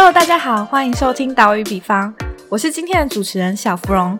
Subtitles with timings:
[0.00, 2.14] Hello，大家好，欢迎收听岛屿比方，
[2.48, 4.16] 我是今天的主持人小芙蓉。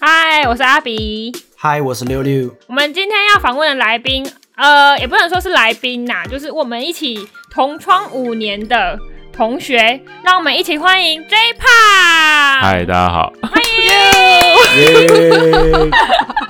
[0.00, 1.30] 嗨，我是阿比。
[1.56, 2.52] 嗨，我是六六。
[2.66, 8.98] 我们今天要访问的来宾，呃，也不能说是来宾呐，就是我们一起同窗五年的
[9.32, 12.60] 同学，让我们一起欢迎 J 帕。
[12.60, 13.32] 嗨，大家好。
[13.40, 13.88] 欢迎。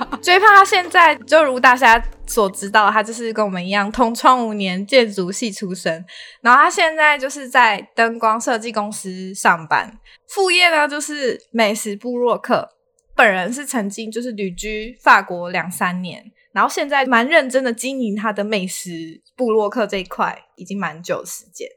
[0.21, 6.05] J 帕他现在就如大家所知道，他就是跟我们一样同窗五年，建筑系出身。
[6.41, 9.97] 然后他现在就是在灯光设计公司上班，
[10.29, 12.69] 副业呢就是美食部落客。
[13.15, 21.67] 本人是曾经就是旅居法国两三年，然后现在蛮认真的经营他的美食部落客这一块，已经蛮久时间。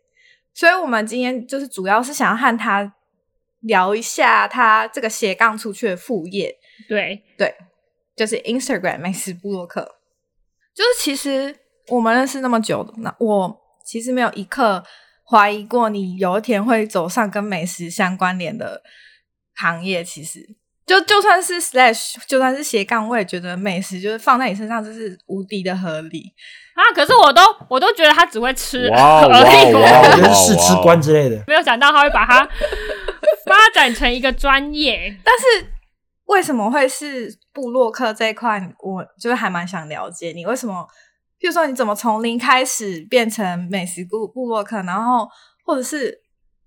[0.53, 2.95] 所以，我们今天就是主要是想要和他
[3.61, 6.55] 聊一下他这个斜杠出去的副业。
[6.89, 7.55] 对对，
[8.17, 9.97] 就是 Instagram 美食部落客。
[10.75, 11.57] 就是其实
[11.89, 14.83] 我们认识那么久，那我其实没有一刻
[15.29, 18.83] 怀疑过你有一天会走上跟美食相关联的
[19.55, 20.03] 行业。
[20.03, 20.57] 其实。
[20.87, 26.31] 就就算是 slash，就算是斜杠，我也觉得美食就是放在你身上就是无敌的合理
[26.75, 26.85] 啊！
[26.95, 27.41] 可是我都
[27.71, 32.47] 我都觉得他只会吃，哇哇哇，试吃官之类的，没有想到他会把它
[33.47, 35.17] 发展成一个专业。
[35.25, 35.67] 但是
[36.27, 38.61] 为什么会是布洛克这一块？
[38.81, 40.89] 我就是还蛮想了解你为什么，
[41.39, 45.29] 譬如说你怎么从零开始变成美食布布洛克，然后
[45.65, 46.23] 或者是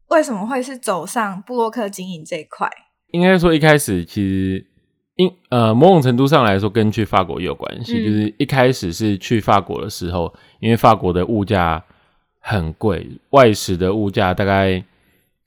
[0.10, 2.70] 为什么会是走上布洛克经营这一块？
[3.12, 4.68] 应该说一开始其实，
[5.16, 8.06] 因呃某种程度上来说跟去法国也有关系。
[8.06, 11.84] 就是一开始是去法国的时候，因为法国的物价
[12.40, 14.84] 很贵，外食的物价大概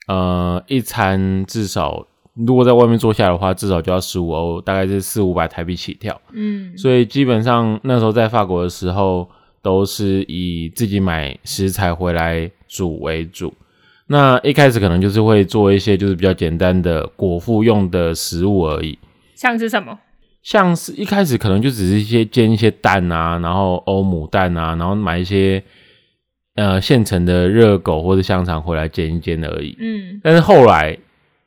[0.07, 6.19] 呃一餐至少如果在外面坐下的话，至少就要十五欧，大概是四五百台币起跳。
[6.31, 9.29] 嗯，所以基本上那时候在法国的时候，
[9.61, 13.53] 都是以自己买食材回来煮为主。
[14.07, 18.97] 那一开始可能就是会做一些就是比较简单的果腹用的食物而已，
[19.35, 19.99] 像是什么？
[20.41, 25.63] 像是一开始可能就只是一些煎一些蛋啊，然后欧姆蛋啊，然后买一些
[26.55, 29.77] 呃现成的热狗或者香肠回来煎一煎而已。
[29.79, 30.97] 嗯，但是后来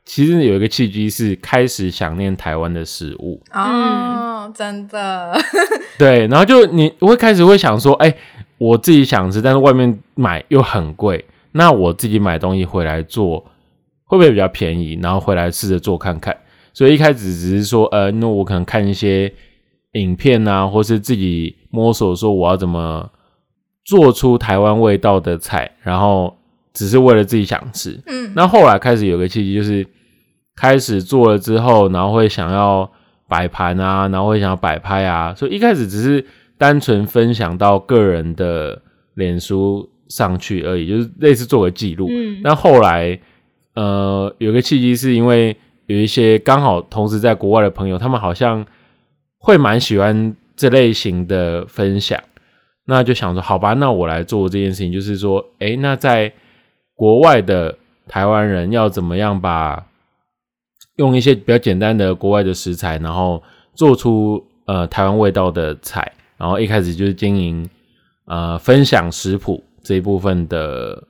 [0.05, 5.35] 其实有一个契机是开始想念台湾的食物哦，真的。
[5.97, 8.15] 对，然后就你会开始会想说，哎，
[8.59, 11.25] 我自己想吃，但是外面买又很贵。
[11.53, 13.39] 那我自己买东西回来做，
[14.03, 14.99] 会不会比较便宜？
[15.01, 16.37] 然后回来试着做看看。
[16.73, 19.33] 所以一开始只是说，呃，那我可能看一些
[19.93, 23.09] 影片啊，或是自己摸索，说我要怎么
[23.83, 26.35] 做出台湾味道的菜，然后
[26.75, 27.99] 只是为了自己想吃。
[28.05, 28.31] 嗯。
[28.35, 29.83] 那后来开始有个契机，就是
[30.55, 32.87] 开始做了之后，然后会想要
[33.27, 35.33] 摆盘啊，然后会想要摆拍啊。
[35.33, 36.23] 所以一开始只是
[36.59, 38.79] 单纯分享到个人的
[39.15, 39.89] 脸书。
[40.07, 42.07] 上去而已，就是类似做个记录。
[42.11, 43.19] 嗯，但后来，
[43.73, 45.57] 呃，有个契机是因为
[45.87, 48.63] 有一些刚好同时在国外的朋友，他们好像
[49.39, 52.21] 会蛮喜欢这类型的分享，
[52.85, 56.31] 那就想说，好吧，那我来做这件事情，就是说，哎，那在
[56.95, 59.85] 国外的台湾人要怎么样把
[60.95, 67.69] 用一些比较简单的国外的食材，然后做出呃台湾味道的菜，然后一开始就是经营
[68.25, 69.63] 呃分享食谱。
[69.83, 71.07] 这一部分的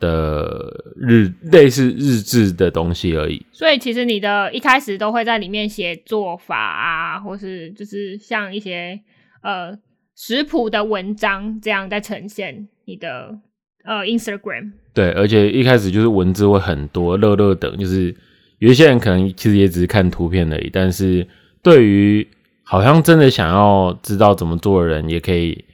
[0.00, 8.98] 的日类似日志的东西而已，所以其实你的一开始都会在里面写做法啊，或是就是像一些
[9.44, 9.78] 呃
[10.16, 13.38] 食谱的文章这样在呈现你的
[13.84, 14.72] 呃 Instagram。
[14.94, 18.14] 对，而且一开始就是文字会很多，乐乐等，就是
[18.58, 21.26] 有一些人可能其实也只是看图片而已，但是
[21.62, 22.26] 对于
[22.64, 25.64] 好像真的想要知道怎么做的人，也可以。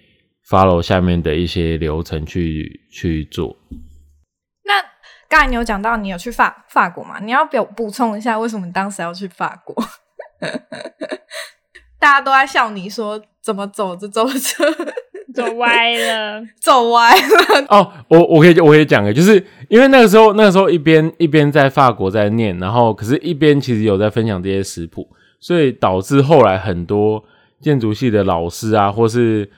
[0.48, 3.54] follow 下面的一些流程去去做。
[4.64, 4.72] 那
[5.28, 7.20] 刚才你有讲到你有去法法国嘛？
[7.20, 9.76] 你要表补充一下，为什么你当时要去法国？
[12.00, 14.34] 大家都在笑你说怎么走着走着
[15.32, 17.64] 走歪了， 走歪了。
[17.70, 25.08] 哦，我我可以我可以讲个，就是因为那个时候那个时候一边一边在法国在念，然后可是一边其实有在分享这些食谱，
[25.40, 27.24] 所以导致后来很多
[27.58, 29.50] 建筑系的老师啊，或是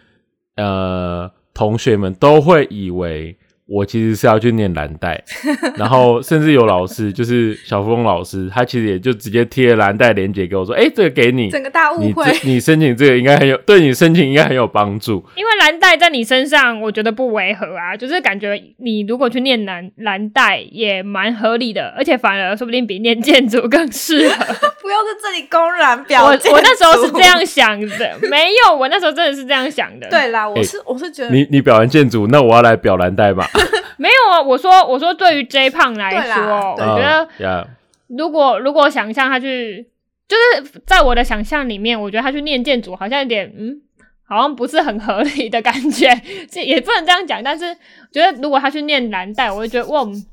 [0.55, 3.37] 呃，同学们都会以为
[3.71, 5.23] 我其实是要去念蓝带，
[5.79, 24.70] 然后甚至有老师，就是小峰老师，他其实也就直接贴蓝带链接给我说：“哎，这个给你，整个大误会，你申请这个应该很有，对你申请应该很有帮助。”因为蓝带在你身上，我觉得不违和啊，就是感觉你如果去念蓝蓝带也蛮合理的，而且反而说不定比念建筑更适合。
[24.81, 30.09] 不要在这里公然表，我我那时候是这样想的，没有，我那时候真的是这样想的。
[30.09, 33.47] 对啦，我是我是觉得你你表完建筑，那我要来表蓝带吧。
[33.99, 37.69] 没有啊，我说我说对于 J 胖来说，我觉得
[38.09, 39.87] 如果如果想象他去，
[40.27, 43.83] 就是在我的想象里面，我觉得他去念建筑好像有点嗯，
[44.27, 46.11] 好像不是很合理的感觉，
[46.51, 47.43] 这也不能这样讲。
[47.43, 47.77] 但是
[48.11, 50.25] 觉得如果他去念蓝带，我就觉得哇，嗯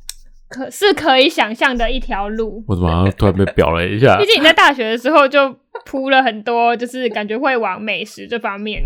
[0.49, 2.63] 可是可以想象的一条路。
[2.67, 4.25] 我怎么好像突然被表了一下 毕？
[4.25, 5.55] 竟你在大学的时候就
[5.85, 8.83] 铺了很多，就是感觉会往美食这方面，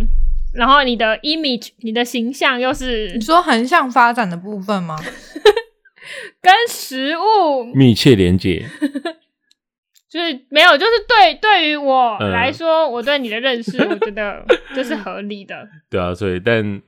[0.53, 4.95] 然后你的 image、你的形象又是你说横向发展的部分吗？
[6.41, 8.65] 跟食物密切连接，
[10.09, 14.43] 就是没有，就是对对于我嗯来说，我对你的认识，我觉得
[14.73, 15.67] 这是合理的。
[15.91, 16.81] 对啊，所以但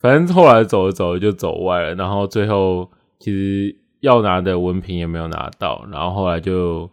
[0.00, 6.90] 反正后来走着走着就走歪了，然后最后其实要拿的文凭也没有拿到，然后后来就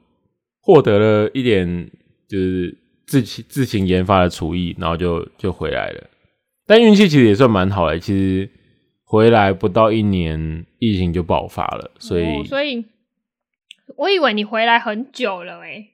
[0.59, 1.89] 获得了一点
[2.27, 6.09] 就是自行自行研发的厨艺，然后就就回来了。
[6.65, 8.50] 但运气其实也算蛮好的，其实
[9.03, 12.85] 回来不到一年，疫情就爆发了，所以、哦所以
[13.97, 15.89] 我以为你回来很久了诶、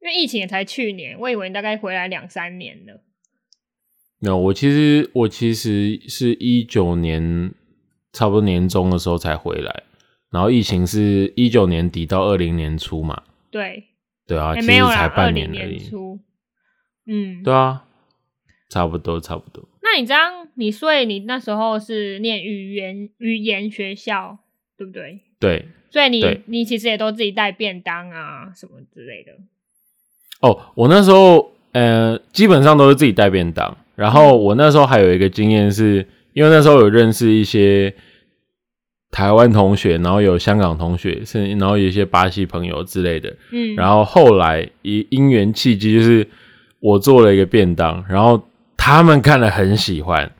[0.00, 3.00] 因为疫情也才去年，我以为你大概回来两三年了。
[4.18, 7.54] 没有，我其实我其实是一九年
[8.12, 9.82] 差不多年中的时候才回来，
[10.30, 13.84] 然后疫情是一九年底到二零年初嘛，对，
[14.26, 16.20] 对啊，没有才半年而已，年初。
[17.06, 17.84] 嗯，对啊，
[18.68, 19.68] 差不多差不多。
[19.82, 24.38] 那你这样，你所以你那时候是念语言语言学校，
[24.76, 25.20] 对不对？
[25.40, 29.32] 对所以你你其实也都自己带便当啊什么之类的。
[30.40, 37.94] 哦，我那时候呃基本上都是自己带便当，然后我那时候还有一个经验是，因为那时候有认识一些
[39.10, 46.26] 台湾同学，然后有香港同学，甚至然后有一些巴西朋友之类的，嗯，然后后来一因缘契机，就是
[46.80, 48.42] 我做了一个便当，然后
[48.76, 50.32] 他们看了很喜欢，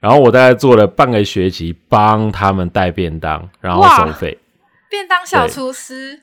[0.00, 4.36] 然后我大概做了半个学期，帮他们带便当，然后收费，
[4.90, 5.54] 便当小对。
[5.54, 6.20] 厨师，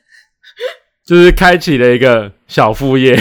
[1.04, 3.16] 就是开启了一个小副业。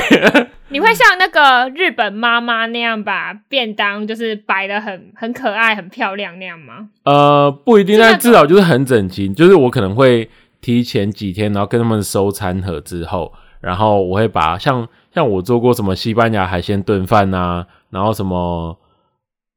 [0.75, 6.89] 你会像那个日本妈妈那样把便当就是摆的很很可爱、很漂亮那样吗？
[7.03, 9.29] 呃，不一定，但至少就是很整齐。
[9.29, 10.29] 就是我可能会
[10.59, 13.31] 提前几天，然后跟他们收餐盒之后，
[13.61, 18.77] 然后我会把像像我做过什么西班牙海鲜炖饭啊，然后什么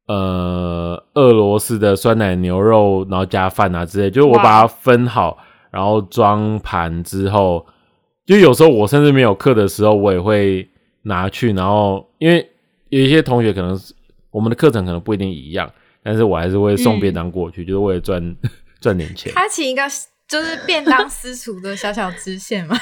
[0.07, 5.37] 呃俄罗斯的酸奶牛肉，然后加饭啊之类，就是我把它分好，
[5.73, 7.67] 然后装盘之后，
[8.25, 10.71] 就有时候我甚至没有课的时候，我也会
[11.03, 12.49] 拿去，然后因为
[12.89, 13.95] 有一些同学可能是
[14.31, 15.71] 我们的课程可能不一定一样。
[16.01, 18.37] 但是我还是会送便当过去，就是为了赚
[18.81, 19.31] 赚点钱。
[19.35, 19.83] 他请一个
[20.27, 22.79] 就是便当私厨的小小支线嘛。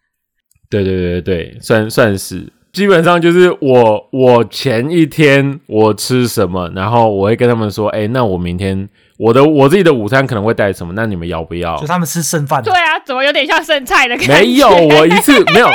[0.68, 8.86] 对对对对，算算是，基本上就是我我前一天我吃什么，然后我会跟他们说，哎、那我明天
[9.18, 11.86] 我的我自己的午餐可能会带什么，那你们要不要就？
[11.86, 14.32] 他们吃剩饭对，啊，怎么有点像剩菜的感觉？
[14.34, 15.68] 没有，我一次没有，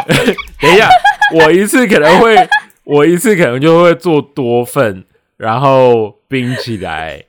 [0.61, 0.87] 等一下，
[1.35, 2.35] 我一次可能会，
[2.83, 5.05] 我一次可能就会做多份，
[5.37, 7.25] 然后冰起来。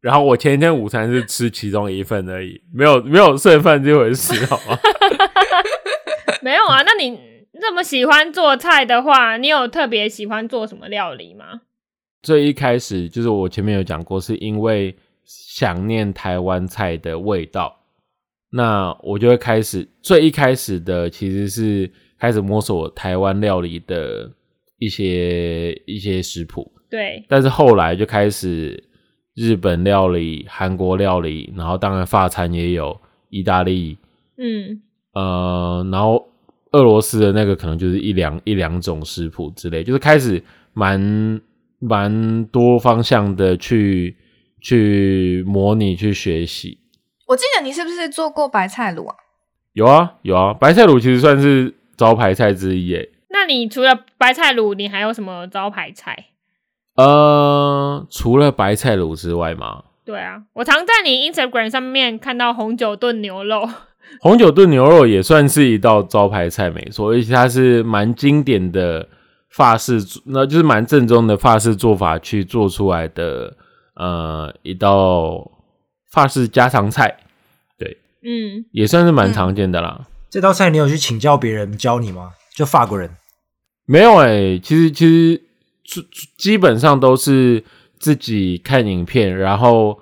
[0.00, 4.78] 然后我前一天午餐是吃其中一份而已，没有没有剩饭这回事， 好吗？
[6.42, 6.82] 没有啊。
[6.82, 7.18] 那你
[7.60, 11.62] 这么喜欢做菜的话，你有特别喜欢做什么料理吗？
[12.22, 17.80] 最一开始就是我前面有讲过，是因为想念台湾菜的味道，
[18.50, 24.30] 那我就会开始最一开始的其实是开始摸索台湾料理的
[24.78, 28.82] 一些一些食谱，对，但是后来就开始
[29.34, 32.98] 日本料理、韩国料理，然后当然法餐也有，
[33.30, 33.98] 意大利，
[34.38, 34.80] 嗯，
[35.12, 36.28] 呃，然后
[36.72, 40.42] 俄罗斯的那个可能就是一两一两种食谱之类，就是开始
[40.72, 41.40] 蛮
[41.78, 44.16] 蛮多方向的去
[44.60, 46.78] 去模拟去学习。
[47.28, 49.16] 我记得你是不是做过白菜卤啊？
[49.72, 53.10] 有啊有啊，白菜卤其实算是招牌菜之一诶。
[53.30, 56.26] 那你除了白菜卤，你还有什么招牌菜？
[56.96, 63.68] 呃，除了白菜卤之外吗，对啊，我常在你 Instagram 上面看到红酒炖牛肉。
[64.22, 69.06] 红酒炖牛肉也算是一道招牌菜，没错，而且它是蛮经典的
[69.50, 73.56] 法式，那就是蛮正宗的法式做法去做出来的，
[73.94, 75.50] 呃，一道
[76.10, 77.18] 法式家常菜，
[77.76, 80.06] 对嗯，也算是蛮常见的啦。
[80.36, 82.32] 这道菜你有去请教别人教你吗？
[82.54, 83.10] 就法国人，
[83.86, 85.42] 没有诶、其实其实
[85.82, 87.64] 基基本上都是
[87.98, 89.98] 自己看影片，然后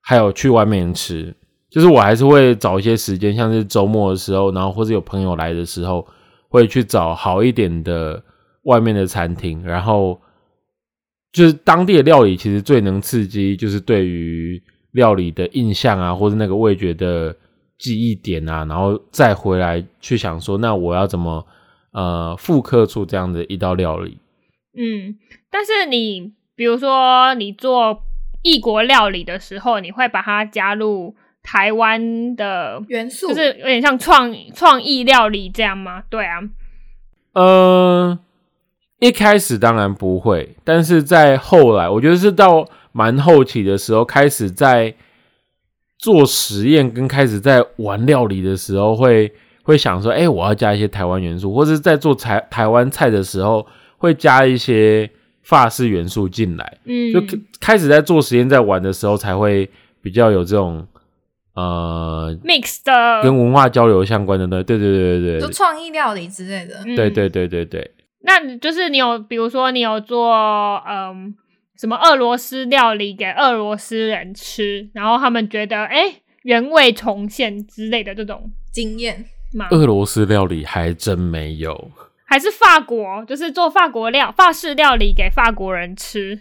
[0.00, 1.36] 还有去外面吃。
[1.70, 6.04] 就是我还是会找一些时间，像是周末的时候，然后或者有朋友来的时候，
[6.48, 8.20] 会去找好一点的
[8.64, 10.20] 外面的餐厅，然后
[11.30, 17.36] 就是当地的料理，其实最能刺激，就是对于料理的印象啊，或者那个味觉的
[17.78, 21.46] 记忆点啊，然后再回来去想说，那我要怎么
[21.92, 24.18] 呃复刻出这样的一道料理？
[24.76, 25.16] 嗯，
[25.50, 28.02] 但是你比如说你做
[28.42, 36.02] 异国料理的时候，你会把它加入台湾的元素就是有点像创创意料理这样吗？
[36.08, 36.40] 对啊，
[37.34, 38.18] 呃，
[38.98, 44.94] 一开始当然不会，但是在后来，我觉得是到蛮后期的时候，开始在
[46.04, 49.32] 做实验跟开始在玩料理的时候，会
[49.62, 55.10] 会想说，哎、我要加一些台湾元素，或者是在做台台湾菜的时候，会加一些
[55.42, 56.78] 法式元素进来。
[56.84, 59.66] 嗯，就开开始在做实验，在玩的时候，才会
[60.02, 60.86] 比较有这种
[61.54, 64.62] 呃 mix 的跟文化交流相关的呢。
[64.62, 66.82] 对对对对对就创意料理之类的。
[66.84, 67.90] 嗯对对对对对。
[68.26, 70.34] 那就是你有，比如说你有做
[70.86, 71.34] 嗯
[71.78, 79.66] 什么俄罗斯料理给俄罗斯人吃，然后他们觉得哎、诶原味重现之类的这种经验，吗？
[79.70, 81.90] 俄罗斯料理还真没有。
[82.26, 86.38] 还是法国，就是做法国料法式料理给法国人吃。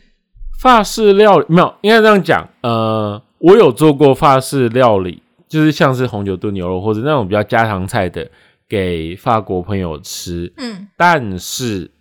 [0.60, 2.50] 法式料理没有，应该这样讲。
[2.62, 8.30] 呃，我有做过法式料理，就是像是红酒炖牛肉或者那种比较家常菜的，
[8.68, 10.52] 给法国朋友吃。
[10.58, 11.92] 嗯，但是，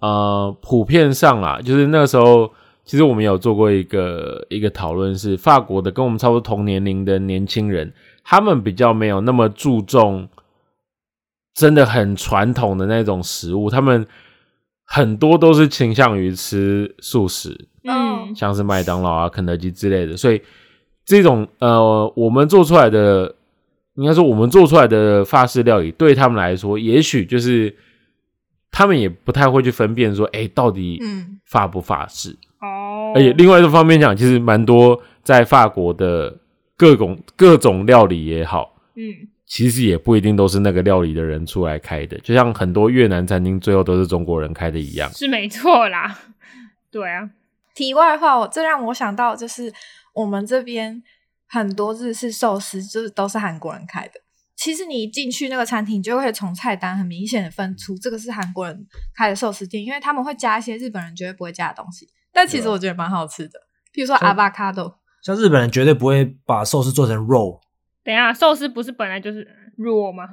[0.00, 2.52] 呃，普遍上啦，就是那个时候，
[2.84, 7.92] 其实我们有做过一个一个讨论，是法国的跟我们差不多同年龄的年轻人，
[8.24, 10.28] 他们比较没有那么注重
[11.54, 14.06] 真的很传统的那种食物，他们
[14.84, 18.34] 很多都是倾向于吃素食，嗯。
[18.34, 20.40] 像是麦当劳啊、肯德基之类的，所以
[21.04, 23.34] 这种呃，我们做出来的，
[23.94, 27.76] 应该说我们做出来的法式料理，对他们来说，也许就是
[28.70, 31.38] 他们也不太会去分辨说，哎、到底嗯。
[31.44, 32.30] 法不法式。
[32.30, 32.51] 哦，
[33.14, 36.38] 而且另外一个方面讲，其实蛮多在法国的
[36.76, 45.12] 各种各种料理也好，嗯其实也不一定都是那个料理的人出来开的，就像很多越南餐厅最后都是中国人开的一样。
[45.12, 46.18] 是没错啦。
[46.90, 47.28] 对啊，
[47.74, 49.70] 题外话，我这让我想到，就是
[50.14, 51.02] 我们这边
[51.46, 54.14] 很多日式寿司就是都是韩国人开的。
[54.56, 62.08] 其实你一进去那个餐厅，你就会从菜单很明显的分出这个是韩国人开的寿司店，因为他们会加一些日本人绝对不会加的东西。
[62.32, 63.60] 但其实我觉得蛮好吃的，
[63.92, 67.60] 比如说像 avocado，像日本人绝对不会把寿司做成肉，
[68.02, 69.46] 等一下，寿司不是本来就是
[69.76, 70.24] 肉吗？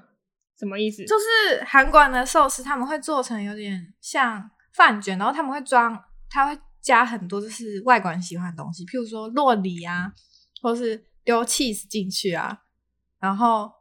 [0.57, 1.05] 什么意思？
[1.05, 5.97] 就是韩国人的寿司，他们会做成有点像饭卷，然后他们会装，
[6.29, 10.11] 他会加很多就是外国人喜欢的东西，譬如说洛梨啊，
[10.61, 12.57] 或是丢 cheese 进去啊，
[13.19, 13.71] 然后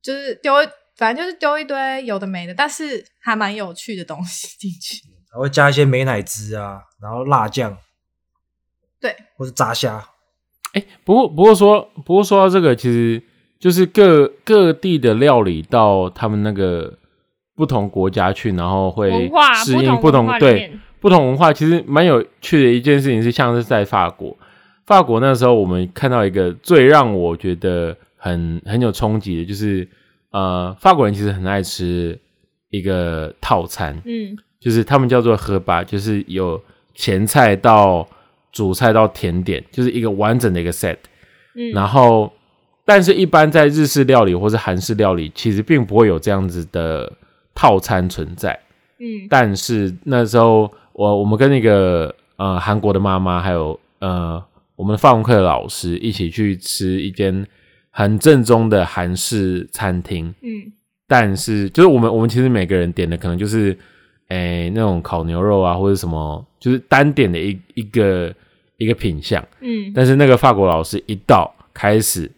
[0.00, 0.54] 就是丢，
[0.96, 5.15] 反正就是丢一堆有的没的，但是还蛮有趣的东西进去。
[5.36, 7.76] 还会加一些美乃滋啊，然后辣酱
[8.98, 10.02] 对，或是炸虾。
[10.72, 13.22] 哎、不过不过说不过说到这个，其实
[13.58, 16.98] 就是各各地的料理到他们那个
[17.54, 19.30] 不同国家去，然后会
[19.62, 24.34] 适应同不同对不同文化，其实蛮有趣的一件事情是，像是在法国，
[24.86, 29.86] 法国那时候我们看到一个最让我觉得很很有冲击的，就是
[30.30, 32.18] 呃，法国人其实很爱吃
[32.70, 34.36] 一个套餐，嗯
[34.66, 36.60] 就是他们叫做河吧，就是有
[36.92, 38.04] 前菜到
[38.50, 40.96] 主菜到甜点，就是一个完整的一个 set。
[41.54, 42.32] 嗯，然后，
[42.84, 47.12] 但是一般在日式料理或是韩式料理，其实并不会有这样子的
[47.54, 48.58] 套餐存在。
[48.98, 54.42] 嗯但是那时候，我我们跟那个呃韩国的妈妈，还有呃
[54.74, 57.46] 我们法文课的老师一起去吃一间
[57.90, 60.34] 很正宗的韩式餐厅。
[60.42, 60.72] 嗯
[61.06, 63.78] 但是就是我们我们其实每个人点的可能就是，
[64.28, 68.32] 诶、那种烤牛肉啊，或者什么，就是单点的一一个
[68.76, 69.44] 一个品相。
[69.60, 72.30] 嗯但是那个法国老师一到开始，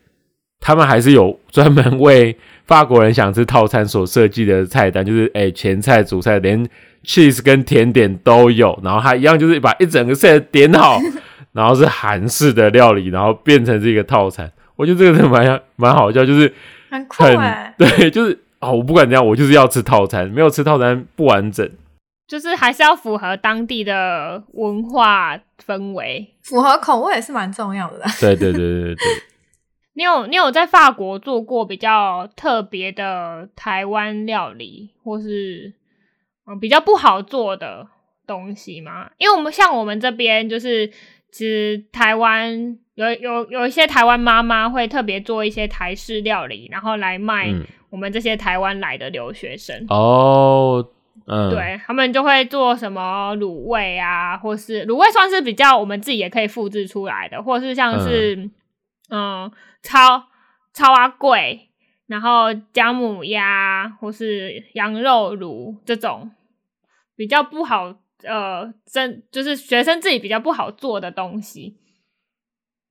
[0.61, 6.68] 他们还是有专门为法国人想吃套餐所设计的菜单，就是诶、前菜、主菜连
[7.04, 11.00] cheese 跟甜点都有，然后他一样就是把一整个 set 点好，
[11.52, 14.52] 然后是韩式的料理，然后变成这个套餐。
[14.76, 16.52] 我觉得这个真的蛮蛮好笑，就是
[16.90, 17.07] 很
[17.78, 21.70] 对，就是哦，我不管怎样，我就是要吃套餐，没有吃套餐不完整。
[22.26, 26.34] 就是还是要符合当地的文化氛围。
[26.42, 28.96] 符合口味也是蛮重要的 对对对对对。
[29.94, 35.72] 你有你有在法国做过比较特别的台湾料理，或是
[36.46, 37.86] 嗯比较不好做的
[38.26, 39.10] 东西吗？
[39.16, 40.86] 因为我们像我们这边就是，
[41.32, 49.86] 其实台湾有有有一些台湾妈妈会特别做一些台式料理，然后来卖嗯我们这些台湾来的留学生。
[49.88, 50.84] 哦，
[51.28, 58.50] 嗯，对他们就会做什么卤味啊，或是卤味算是比较我们自己也可以复制出来的，或是像是、
[59.10, 59.48] 嗯，
[59.80, 60.24] 超
[60.74, 61.68] 超啊贵，
[62.08, 66.28] 然后姜母鸭或是羊肉卤这种
[67.14, 71.76] 比较不好，呃，真就是学生自己比较不好做的东西。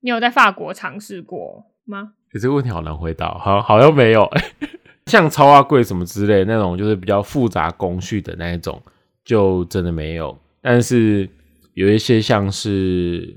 [0.00, 2.12] 你有在法国尝试过吗？
[2.34, 4.28] 欸、这个问题好难回答，好好像没有。
[5.06, 8.78] 像超阿贵什么之类那种，就是比较复杂工序的那一种，
[9.24, 10.38] 就真的没有。
[10.60, 11.26] 但是
[11.72, 13.36] 有一些像是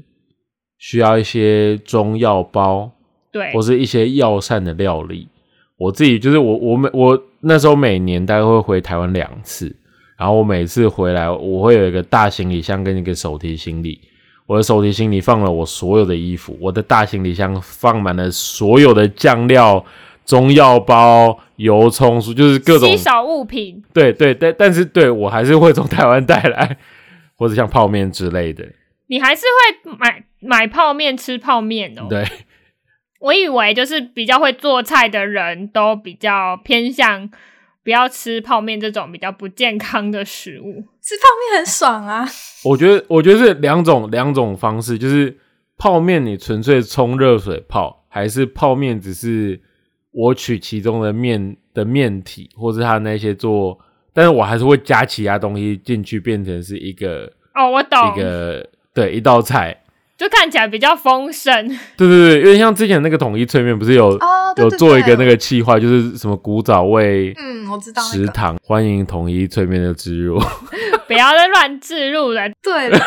[0.78, 2.92] 需要一些中药包，
[3.32, 5.30] 对或，是一些药膳的料理，
[5.78, 9.74] 我自己就是我我每我那时候每年大概会回台湾两次，
[10.18, 14.02] 然后我每次回来我会有一个大行李箱跟一个手提行李。
[14.48, 19.86] 我的手提行李放了我所有的衣服，我的大行李箱放满了所有的酱料、
[20.26, 23.82] 中药包、油葱酥，就是各种稀少物品。
[23.94, 26.78] 对对但但是对我还是会从台湾带来，
[27.36, 28.66] 或者像泡面之类的。
[29.08, 32.08] 你还是会买买泡面吃泡面哦。
[32.10, 32.26] 对，
[33.20, 37.30] 我以为就是比较会做菜的人都比较偏向
[37.84, 40.86] 不要吃泡面这种比较不健康的食物。
[41.02, 42.28] 吃泡面很爽啊！
[42.64, 45.36] 我觉得我觉得是两种两种方式，就是
[45.78, 49.60] 泡面你纯粹冲热水泡，还是泡面只是
[50.12, 53.78] 我取其中的面的面体，或是它那些做，
[54.14, 59.76] 但是我还是会加其他东西进去，变成是一个哦，我懂一，个对一道菜。
[60.22, 61.68] 就看起来比较丰盛。
[61.98, 68.26] 对对对，有点像之前那个统一脆面，不是有、哦，对有做一个那个企划，就是什么古早味嗯，我知道那个。
[68.28, 70.40] 食堂，欢迎统一脆面的植入。
[71.08, 72.44] 不要再乱置入了。
[72.62, 73.00] 对了，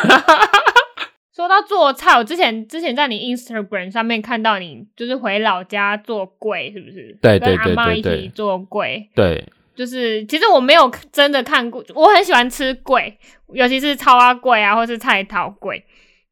[1.33, 7.17] 说到做菜，我之前之前在你 Instagram 上面看到你就是回老家做柜，是不是？
[7.23, 9.09] 对对跟阿妈一对对对起做柜。
[9.15, 13.17] 对，就是其实我没有真的看过，我很喜欢吃桂，
[13.53, 15.85] 尤其是超阿桂啊，或是菜桃桂。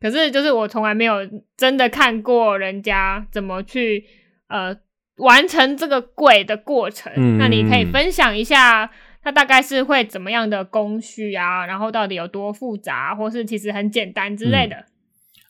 [0.03, 1.15] 可是就是我从来没有
[1.57, 4.05] 真的看过人家怎么去
[4.49, 4.77] 呃
[5.19, 7.12] 完成这个桂的过程。
[7.17, 8.91] 嗯那你可以分享一下，
[9.23, 11.65] 它大概是会怎么样的工序啊？
[11.65, 14.85] 然后到底有多复杂，或是其实很简单之类的。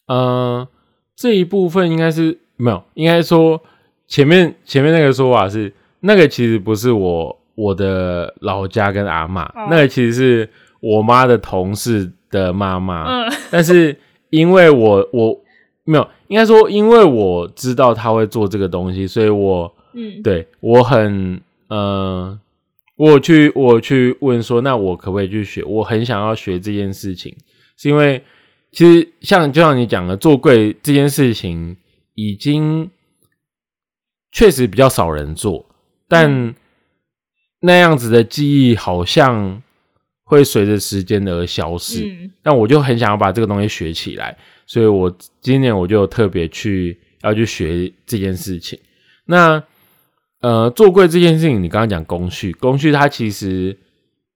[0.07, 0.69] 呃，
[1.17, 3.63] 这一部分应该是没有，应该说
[4.07, 13.97] 前面前面那个说法是那个其实不是我我的老家跟阿嬷，哦那个其实是我妈的同事的妈妈，嗯但是
[14.33, 15.39] 因为我我
[15.85, 22.39] 没有，应该说因为我知道他会做这个东西，所以我嗯，对我很呃，
[22.97, 25.63] 我去我去问说，那我可不可以去学？
[25.65, 27.37] 我很想要学这件事情，
[27.77, 28.25] 是因为
[28.71, 31.77] 其实像就像你讲的，做柜这件事情
[32.15, 32.89] 已经
[34.31, 35.67] 确实比较少人做，
[36.09, 36.55] 但
[37.61, 39.63] 那样子的记忆好像
[40.33, 42.05] 会随着时间而消逝。
[42.07, 48.77] 嗯但我就很想要把这个东西学起来，所以我今年我就特别去要去学这件事情。
[49.27, 49.63] 那
[50.41, 53.79] 呃，做柜这件事情，你刚刚讲工序，工序它其实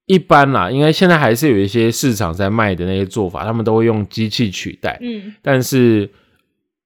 [0.05, 4.97] 一般啦，应该现在还是有一些市场在卖的那些做法，他们都会用机器取代。
[5.03, 6.09] 嗯但是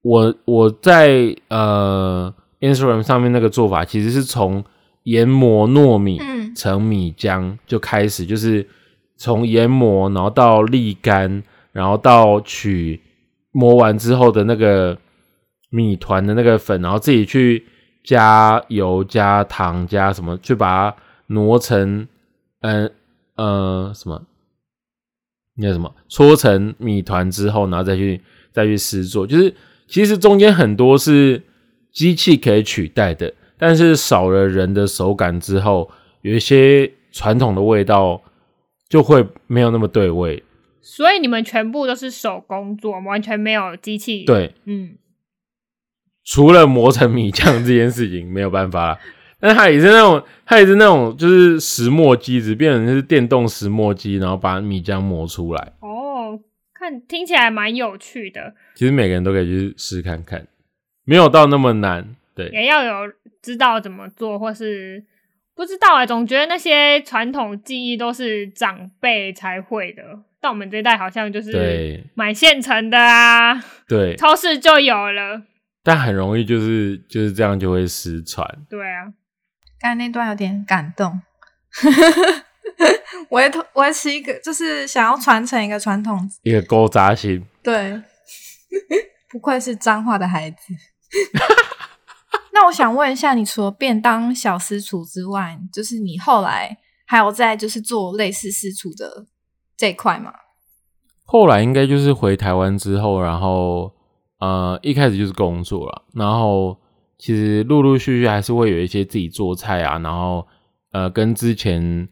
[0.00, 4.64] 我我在呃 Instagram 上面那个做法，其实是从
[5.02, 8.66] 研磨糯米嗯成米浆就开始，就是
[9.20, 12.98] 从研磨，然后到沥干，然后到取
[13.52, 14.96] 磨完之后的那个
[15.68, 17.66] 米团的那个粉，然后自己去
[18.02, 22.08] 加油、加糖、加什么，去把它磨成，
[22.62, 22.90] 嗯
[23.36, 24.22] 呃什么，
[25.56, 29.54] 那什么，搓成米团之后，然后再去再去试做，就是
[29.86, 31.42] 其实中间很多是
[31.92, 35.90] 机器可以取代的，但是少了人的手感之后，
[36.22, 38.22] 有一些传统的味道
[38.90, 40.44] 就会没有那么对味。
[40.82, 44.96] 所以你们全部都是手工做，完全没有机器。，对，嗯，
[46.24, 48.98] 除了磨成米浆这件事情没有办法啦，
[49.38, 55.72] 但它也是那种，它也是那种，就是石磨机子变成是电动石磨机，然后把米浆磨出来。
[55.80, 56.40] 哦，
[56.72, 60.48] 看听起来蛮有趣的，其实每个人都可以去试看看，
[61.04, 62.16] 没有到那么难。
[62.34, 65.04] 对，也要有知道怎么做，或是
[65.60, 70.02] 不知道哎、总觉得那些传统技艺都是长辈才会的，
[70.40, 75.42] 到我们这一代好像就是对，买现成的啊，对，超市就有了。
[75.82, 78.48] 但很容易就是就是这样就会失传。
[78.70, 79.12] 对啊，
[79.78, 81.20] 刚才那段有点感动。
[83.28, 88.00] 我也我也是一个，就是想要传承一个传统，一个勾扎心，对，
[89.28, 90.56] 不愧是脏话的孩子。
[92.52, 99.26] 那我想问一下，你除了便当小私厨之外，就是你后来还有在就是做类似私厨的
[99.76, 100.32] 这一块吗？
[101.24, 103.94] 后来应该就是回台湾之后，然后
[104.40, 106.76] 呃一开始就是工作了，然后
[107.18, 110.44] 其实陆陆续续还是会有一些自己做菜啊，然后
[110.90, 112.08] 呃跟之前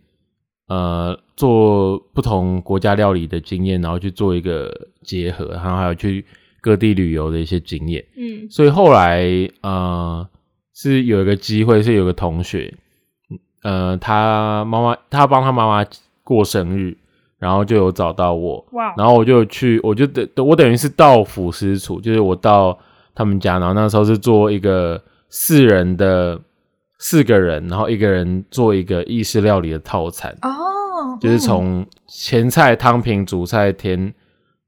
[0.68, 4.72] 呃做不同国家料理的经验，然后去做一个
[5.02, 6.24] 结合，然后还有去
[6.68, 8.04] 各地旅游的一些经验。
[8.14, 9.24] 嗯所以后来
[9.62, 10.28] 呃
[10.74, 12.74] 是有一个机会，是有个同学，
[13.62, 15.88] 呃，他妈妈他帮他妈妈
[16.22, 16.94] 过生日，
[17.38, 22.78] 然后就有找到我，哇，然后我就去，我就等我等于是到府师厨，就是我到
[23.14, 26.38] 他们家，然后那时候是做一个四人的
[26.98, 34.14] 四个人，然后一个人做一个意式料理的套餐，哦，就是嗯从前菜、汤品、主菜、甜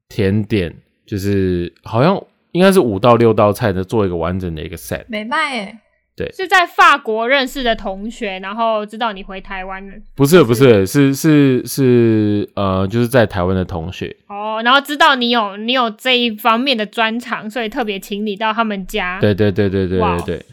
[0.09, 0.75] 甜点，
[1.11, 2.17] 就是好像
[2.53, 5.03] 应该是五到六道菜的做一个完整的一个 set。
[5.09, 5.77] 没卖
[6.15, 19.19] 诶，是在法国认识的同学，然后知道你回台湾了，不是不是是是是呃，就是在台湾的同学，哦，然后知道你有你有这一方面的专长，所以特别请你到他们家。
[19.19, 20.45] 对对对对对对对。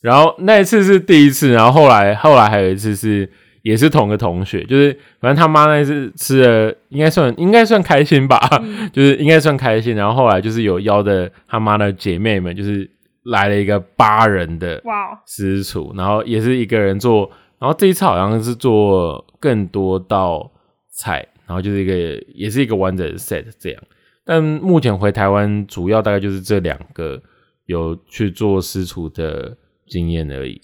[0.00, 3.28] 然后那一次是第一次，然后后来后来还有一次是
[3.66, 9.96] 也是同个同学，就是反正他妈那一次吃了应该算应该算开心吧，嗯 就是应该算开心。
[9.96, 12.88] 然后后来就是有邀的他妈的姐妹们，就是
[13.24, 20.48] 来了一个八人的哇，私厨，然后也是一个人做，然后这一次好像是做更多道
[20.92, 23.82] 菜，然后就是一个也是一个完整的 set 这样。
[24.24, 27.20] 但目前回台湾主要大概就是这两个
[27.64, 29.56] 有去做私厨的
[29.88, 30.54] 经验而已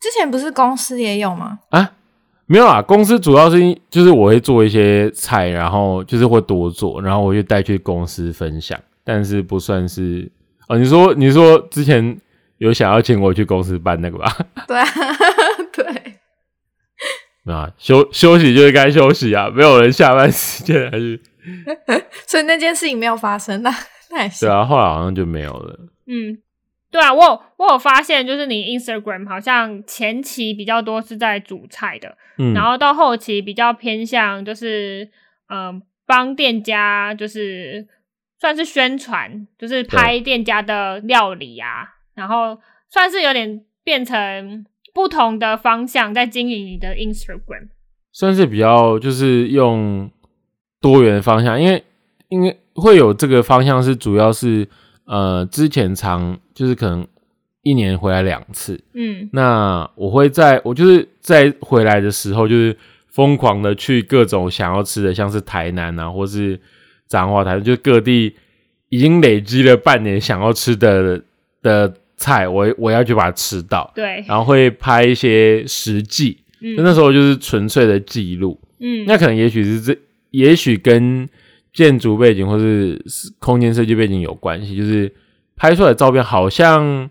[0.00, 1.60] 之前不是公司也有吗？
[1.70, 1.92] 啊。
[2.50, 10.28] 没有啊，公司主要是因就是我会做一些菜，然后就是会多做，然后我就带去公司分享，但是不算是
[10.66, 10.76] 哦。
[10.76, 12.20] 你说你说之前
[12.58, 14.36] 有想要请我去公司办那个吧？
[14.66, 14.86] 对啊，
[15.72, 21.20] 对，啊，休休息就是该休息啊，没有人下班时间还是
[22.26, 23.72] 所以那件事情没有发生，那
[24.10, 24.50] 那也是对。
[24.52, 25.78] 啊，后来好像就没有了。
[26.08, 26.36] 嗯，
[26.90, 35.08] 对啊，我有我有发现，就是你 Instagram 好像前期比较多是在煮菜的，嗯，然后到后期比较偏向就是
[35.48, 37.86] 嗯帮店家就是
[38.40, 42.58] 算是宣传，就是拍店家的料理啊，然后
[42.90, 47.68] 算是有点变成不同的方向在经营你的 Instagram。
[48.12, 50.10] 算是比较就是用
[50.80, 51.84] 多元的方向，因为
[52.28, 54.68] 因为会有这个方向是主要是
[55.10, 57.04] 呃之前常就是可能
[57.62, 59.28] 一年回来两次，嗯。
[59.32, 62.76] 那我会在我就是在回来的时候就是
[63.08, 66.58] 疯狂的去各种想要吃的，像是台南啊，或是
[67.08, 68.36] 彰化台，就各地
[68.88, 71.20] 已经累积了半年想要吃的
[71.60, 76.76] 的菜，我我要去把它吃到，对，然后会拍一些实际，嗯。
[76.76, 78.60] 那时候就是纯粹的记录。
[78.78, 79.04] 嗯。
[79.06, 79.98] 那可能也许是这，
[80.30, 81.28] 也许跟
[81.72, 83.00] 建筑背景或是
[83.38, 85.12] 空间设计背景有关系，就是
[85.56, 87.08] 拍出来的照片好像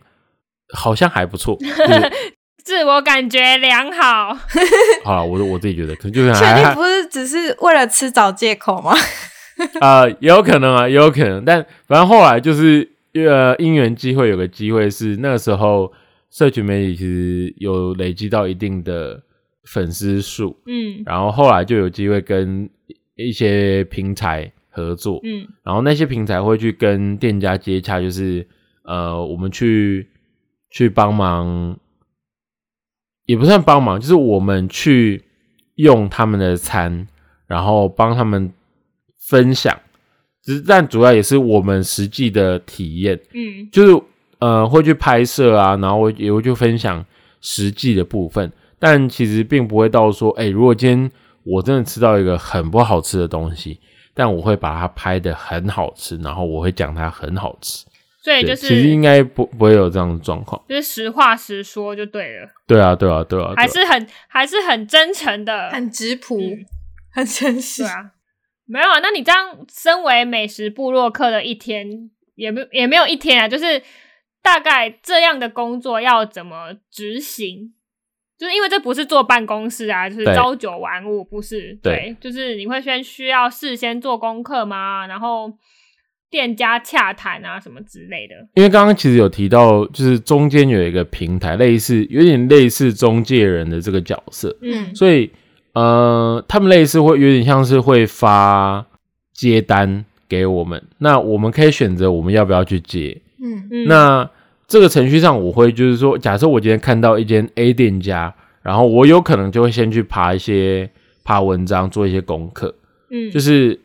[0.73, 1.57] 好像还不错。
[1.59, 2.11] 就是
[2.63, 4.37] 自我感觉良好。
[5.03, 8.93] 好了，我我自己觉得，可能就是确定不是只是为了吃找借口吗？
[9.81, 15.91] 啊、也有可能啊，也有可能，但反正后来就是呃因缘机会，有个机会是那个时候
[16.29, 19.21] 社群媒体其实有累积到一定的
[19.63, 22.69] 粉丝数，嗯然后后来就有机会跟
[23.27, 25.47] 一些平台合作，嗯。
[25.63, 28.47] 然后那些平台会去跟店家接洽，就是
[28.83, 30.07] 呃，我们去
[30.69, 31.77] 去帮忙，
[33.25, 35.23] 也不算帮忙，就是我们去
[35.75, 37.07] 用他们的餐，
[37.45, 38.51] 然后帮他们
[39.27, 39.77] 分享，
[40.43, 43.69] 只是但主要也是我们实际的体验，嗯。
[43.71, 44.03] 就是
[44.39, 47.05] 呃会去拍摄啊，然后也会去分享
[47.41, 51.11] 实际的部分，但其实并不会到说，哎、如果今天
[51.43, 53.79] 我真的吃到一个很不好吃的东西，
[54.13, 57.85] 但我会把它拍的很好吃，然后我会讲它很好吃。
[58.21, 60.61] 对，所以就是其实应该不不会有这样的状况。
[60.67, 66.65] 就是实话实说就对了，对啊，对啊，对啊，对啊还是很还是很真诚的，很直朴，嗯
[67.11, 67.81] 很真实。
[67.83, 68.11] 对啊，
[68.65, 68.99] 没有啊。
[68.99, 73.81] 那你这样身为美食部落客的一天，也没也没有一天啊，就是
[74.43, 77.73] 大概这样的工作要怎么执行？
[78.39, 85.05] 就是因为这不是坐办公室啊，就是朝九晚五，不是对就是你会先需要事先做功课吗？
[85.07, 85.51] 然后
[86.29, 88.35] 店家洽谈啊什么之类的。
[88.53, 95.29] 因为刚刚其实有提到，就是中间有一个平台，类似有点类似中介人的这个角色，嗯所以
[95.73, 98.85] 呃，他们类似会有点像是会发
[99.33, 103.21] 接单给我们，那我们可以选择我们要不要去接。
[103.43, 104.29] 嗯嗯，那
[104.69, 110.87] 这个程序上，我会就是说，假设我今天看到一间 A 店家，然后我有可能就会先去爬一些
[111.23, 112.75] 爬文章，做一些功课，
[113.09, 113.31] 嗯。
[113.31, 113.79] 就是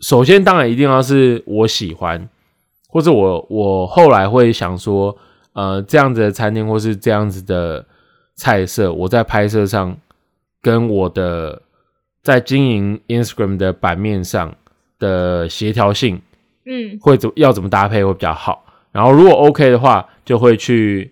[0.00, 2.28] 首先当然一定要是我喜欢，
[2.88, 5.16] 或者我我后来会想说，
[5.52, 7.86] 呃，这样子的餐厅或是这样子的
[8.34, 9.96] 菜色，我在拍摄上
[10.60, 11.62] 跟我的
[12.24, 14.52] 在经营 Instagram 的版面上
[14.98, 16.20] 的协调性
[16.66, 16.98] 嗯。
[17.00, 18.63] 会怎要怎么搭配会比较好。
[18.94, 21.10] 然后如果 OK 的话，就会去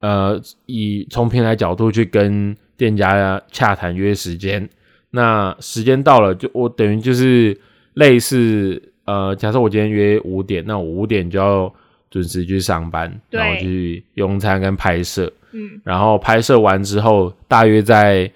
[0.00, 4.68] 呃以从平台角度去跟店家洽谈约时间。
[5.10, 7.56] 那时间到了，就我等于就是
[7.94, 11.72] 类似呃，假设我今天约五点，那我五点就要
[12.10, 15.32] 准时去上班，然后去用餐跟拍摄。
[15.52, 18.30] 嗯然后拍摄完之后，大约在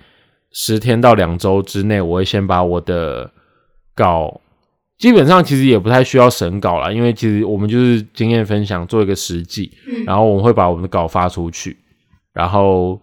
[0.52, 3.30] 十天到两周之内，我会先把我的
[3.94, 4.40] 稿，
[5.00, 11.78] 基本上其实也不太需要审稿啦，因为其实我们就是经验分享，做一个实际，嗯然后我们会把我们的稿发出去，
[12.34, 13.00] 然后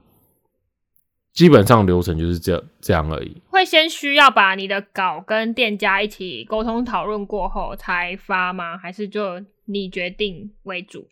[1.33, 3.36] 基本上流程就是这样这样而已。
[3.49, 8.77] 会先需要把你的稿跟店家一起沟通讨论过后才发吗？
[8.77, 11.07] 还是就你决定为主？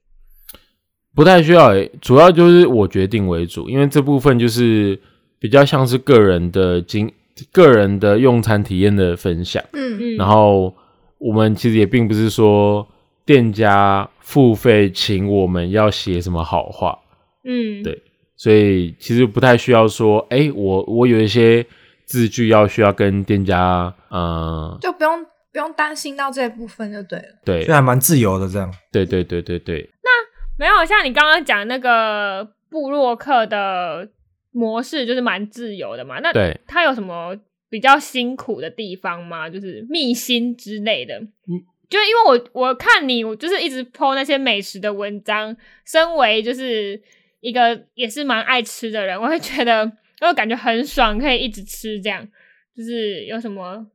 [1.15, 5.01] 不太需要诶、主要就是我决定为主，因为这部分就是
[5.39, 7.11] 比较像是个人的经、
[7.51, 9.63] 个人的用餐体验的分享。
[9.73, 9.97] 嗯。
[9.99, 10.73] 嗯，然后
[11.17, 12.87] 我们其实也并不是说
[13.25, 16.99] 店家付费请我们要写什么好话，
[17.43, 17.83] 嗯。
[17.83, 18.01] 对。
[18.37, 21.65] 所以其实不太需要说，哎，我我有一些
[22.05, 27.25] 字句要需要跟店家，呃，就不用不用担心到这部分就对了。
[27.45, 27.63] 对。
[27.63, 28.69] 所以还蛮自由的这样。
[28.91, 30.09] 对对对对对，那
[30.57, 34.09] 没有像你刚刚讲那个布洛克的
[34.55, 36.19] 模式，就是蛮自由的嘛。
[36.21, 37.37] 那对它有什么
[37.69, 39.49] 比较辛苦的地方吗？
[39.49, 41.19] 就是秘辛之类的。
[41.19, 45.55] 嗯就因为我我看你，我就是一直 po 那些美食的文章。
[45.85, 46.99] 身为就是
[47.41, 49.89] 一个也是蛮爱吃的人，我会觉得，
[50.21, 52.27] 我感觉很爽，可以一直吃这样。
[52.75, 53.85] 就是有什么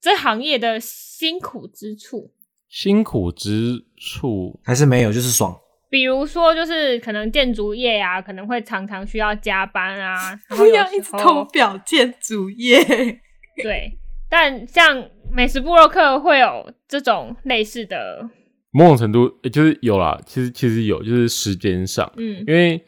[0.00, 2.32] 这行业的辛苦之处？
[2.70, 5.60] 辛苦之处，还是没有，就是爽。
[5.88, 12.78] 比如说，就是可能建筑业啊，可能会常常需要加班啊， 不要一直候偷表建筑业，
[13.62, 18.28] 对，但像美食部落客会有这种类似的，
[18.72, 22.82] 某种程度诶就是有啦，其实其实有，就是时间上，嗯因为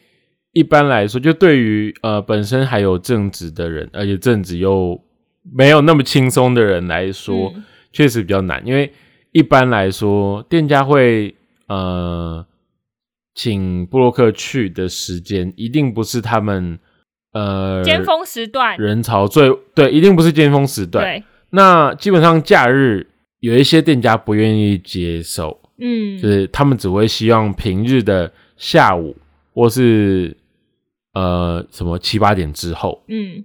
[0.52, 5.00] 一般来说，就对于呃本身还有正职的人，而且正职又
[5.54, 8.60] 没有那么轻松的人来说，嗯确实比较难。
[8.66, 8.92] 因为
[9.32, 11.34] 一般来说，店家会
[11.68, 12.44] 呃
[13.38, 16.76] 请布洛克去的时间，一定不是他们
[17.32, 21.04] 呃尖峰时段，人潮最对，一定不是尖峰时段。
[21.04, 23.06] 对，那基本上假日
[23.38, 29.16] 有一些店家不愿意接受，嗯，就是他们只会希望平日的下午
[29.54, 30.36] 或是
[31.14, 33.04] 呃什么七八点之后。
[33.06, 33.44] 嗯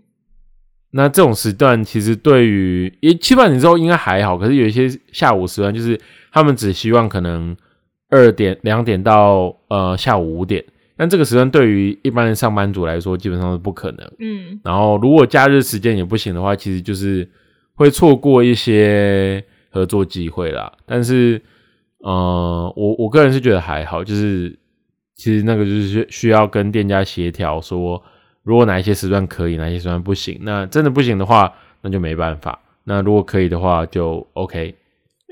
[0.95, 5.99] 那这种时段其实对于诶七八点之后应该还好，可是有一些下午时段，就是
[6.31, 7.55] 他们只希望可能
[8.13, 10.63] 二点两点到呃下午五点，
[10.95, 14.11] 但这个时段对于一般的上班族来说基本上是不可能。
[14.19, 17.27] 嗯然后如果假日时间也不行的话，其实就是
[17.73, 20.71] 会错过一些合作机会啦。
[20.85, 21.41] 但是，
[21.97, 24.57] 呃，我我个人是觉得还好，就是
[25.15, 28.01] 其实那个就是需需要跟店家协调，说
[28.43, 30.37] 如果哪一些时段可以，哪一些时段不行。
[30.41, 32.59] 那真的不行的话，那就没办法。
[32.83, 34.75] 那如果可以的话，就 OK。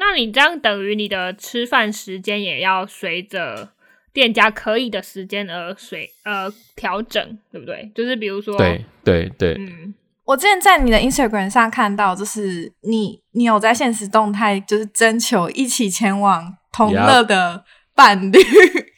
[0.01, 3.69] 那你这样等于你的吃饭时间也要随着
[4.11, 7.91] 店家可以的时间而随呃调整，对不对？
[7.93, 9.93] 就是比如说，对对对，嗯，
[10.25, 18.39] 我之前在你的 Instagram 上看到，就是你你有在现实动态就是征求一起前往同乐的伴侣，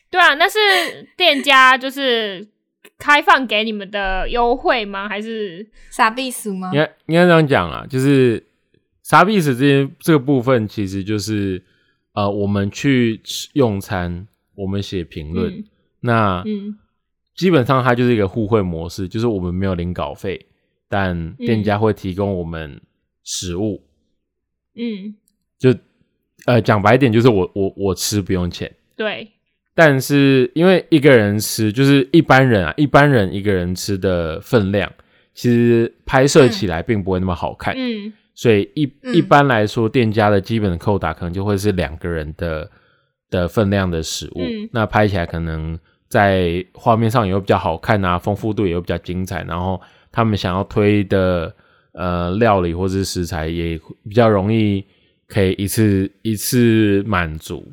[0.10, 0.58] 对啊，那是
[1.18, 2.48] 店家就是
[2.98, 5.10] 开放给你们的优惠吗？
[5.10, 6.80] 还是傻逼鼠吗应？
[6.80, 8.42] 该应该这样讲啊，就是
[9.04, 11.62] 傻逼死这些这个部分，其实就是
[12.14, 15.64] 呃，我们去吃用餐，我们写评论，嗯
[16.00, 16.78] 那嗯
[17.36, 20.46] 基本上它就是一个互惠模式，就是我们没有领稿费，
[20.88, 22.80] 但店家会提供我们
[23.24, 23.84] 食物，
[24.76, 25.16] 嗯，
[25.58, 25.74] 就
[26.46, 28.72] 呃讲白一点，就是我我我吃不用钱。
[28.96, 29.32] 对，
[29.74, 34.92] 但是因为一个人吃，就是一般人啊，一般人一个人吃的分量，
[35.34, 37.74] 其实拍摄起来并不会那么好看。
[37.76, 39.14] 嗯所以一、嗯。
[39.14, 42.70] 一般来说，店家的基本的扣打可能就会是两个人的
[43.30, 44.70] 的分量的食物，嗯。
[44.72, 49.80] 那拍起来可能在画面上也会比较好看啊，丰富度也会比较精彩，然后
[50.12, 51.54] 他们想要推的
[51.94, 54.86] 呃料理或是食材也比较容易
[55.28, 57.68] 可以一次一次满足，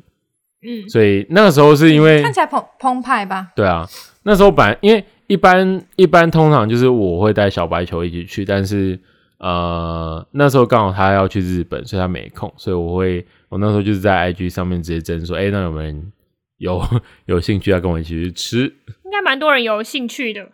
[0.63, 0.89] 嗯。
[0.89, 3.51] 所以那个时候是因为看起来澎澎湃吧？
[3.55, 3.87] 对啊，
[4.23, 8.99] 那时候本来因为一般一般通常就是我会带小白球一起去，但是
[9.41, 16.11] 呃那时候刚好他要去日本，所以他没空，所以我会我那时候就是在 IG 上面直接征说，哎、那有没有人
[16.57, 16.81] 有
[17.25, 18.59] 有兴趣要跟我一起去吃？
[19.03, 20.47] 应该蛮多人有兴趣的。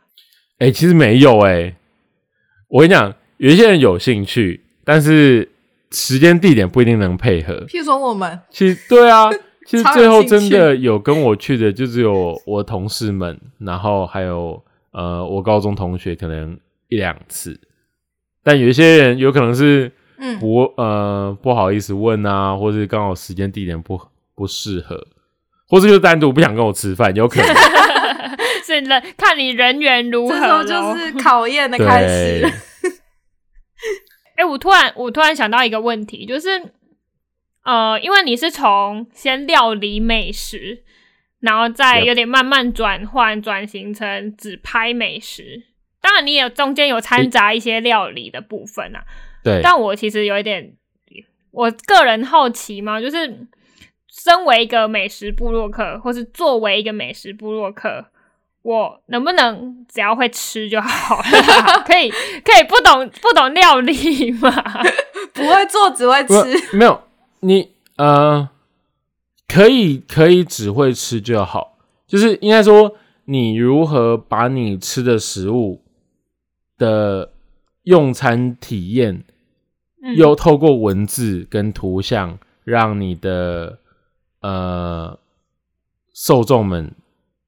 [0.59, 1.75] 哎、其实没有哎、
[2.69, 5.51] 我跟你讲，有一些人有兴趣，但是
[5.91, 7.65] 时间地点不一定能配合。
[7.67, 9.29] 譬如说我们，其实对啊，
[9.67, 17.59] 其实最后真的有跟我去的，就只有我同事们，然后还有呃我高中同学，可能一两次。
[18.47, 23.99] 但有一些人有可能是嗯，不呃不好意思问啊，或是刚好时间地点不
[24.33, 25.05] 不适合，
[25.67, 27.53] 或是就单独不想跟我吃饭，有可能。
[28.63, 32.51] 是人看你人缘如何这时候就是考验的开始对。
[34.37, 36.71] 哎、我突然我突然想到一个问题，就是
[37.65, 40.83] 呃，因为你是从先料理美食，
[41.41, 45.63] 然后再有点慢慢转换转型成只拍美食。
[46.01, 49.03] 当然，你也中间有掺杂一些料理的部分啊。
[49.43, 50.73] 对，但我其实有一点，
[51.51, 53.47] 我个人好奇嘛，就是
[54.09, 58.05] 身为一个美食部落客，或是作为一个美食部落客，
[58.63, 61.23] 我能不能只要会吃就好了？
[61.85, 64.51] 可以可以不懂不懂料理吗？
[65.33, 67.01] 不会做只会吃，没有
[67.41, 68.49] 你呃，
[69.47, 75.83] 可以可以只会吃就好，就是应该说你如何把你吃的食物
[76.77, 77.31] 的
[77.83, 79.23] 用餐体验，
[80.03, 80.15] 嗯。
[80.15, 83.79] 又透过文字跟图像，让你的
[84.41, 85.17] 呃
[86.13, 86.91] 受众们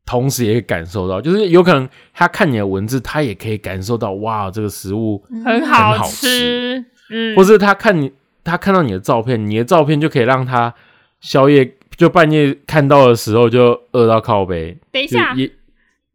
[0.05, 6.83] 同时也感受到，就是有可能他看你的文字，他也可以感受到哇，这个食物很好好吃。
[7.11, 8.11] 嗯，或是他看你，
[8.43, 10.73] 他看到你的照片，你的照片就可以让他
[11.21, 14.77] 宵夜就半夜看到的时候就饿到靠背。
[14.91, 15.51] 等一下，也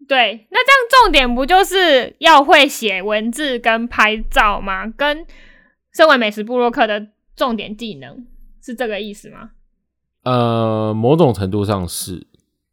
[0.09, 4.87] 对，那这样重点不就是要会写文字跟拍照吗？
[4.87, 5.27] 跟
[5.95, 8.27] 身为美食部落客的重点技能
[8.63, 9.51] 是这个意思吗？
[10.25, 12.27] 呃，某种程度上是，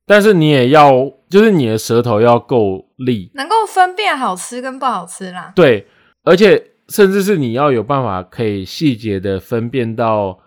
[0.06, 5.52] 但是你也要，就是你的舌头要够利，能够分辨好吃跟不好吃啦。
[5.56, 5.88] 对，
[6.24, 10.40] 而且甚至是你要有办法可以细节的分辨到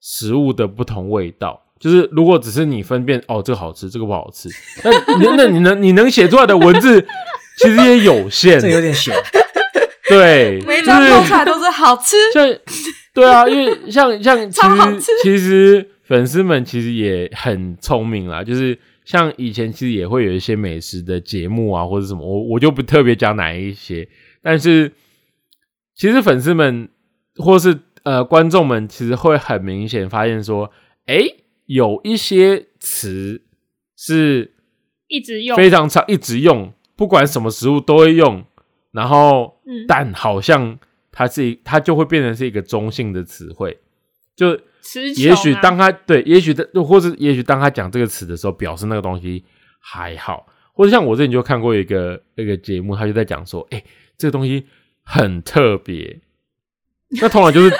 [0.00, 1.65] 食物的不同味道。
[1.78, 4.48] 就是如果只是你分辨哦，这个好吃，这个不好吃，
[4.82, 7.06] 那你那你能你能写出来的文字
[7.58, 9.14] 其实也有限这，有点险。
[10.08, 12.46] 对，每张弄出来都是好吃，像
[13.12, 24.08] 对啊，因为像像其实超好吃其实粉丝们其实也很聪明啦，就是像以前其实也会有一些美食的节目啊，或者什么，我我就不特别讲哪一些，
[24.42, 24.92] 但是
[25.96, 26.88] 其实粉丝们
[27.36, 30.70] 或是呃观众们其实会很明显发现说，
[31.06, 33.42] 诶，有一些词
[33.96, 34.54] 是
[35.08, 35.56] 一直用。
[35.56, 38.44] 非常常一直用，不管什么食物都会用，
[38.92, 39.84] 然后嗯。
[39.86, 40.78] 但好像
[41.12, 43.78] 它是一它就会变成是一个中性的词汇，
[44.34, 45.28] 就词穷啊。
[45.28, 49.44] 也许当他对，也许的，或者也许当他讲这个词的时候，表示那个东西
[49.80, 53.82] 还好，或者像我之前就看过一个那个节目，他就在讲说，哎、
[54.18, 54.66] 这个东西
[55.02, 56.20] 很特别，
[57.20, 57.76] 那通常就是指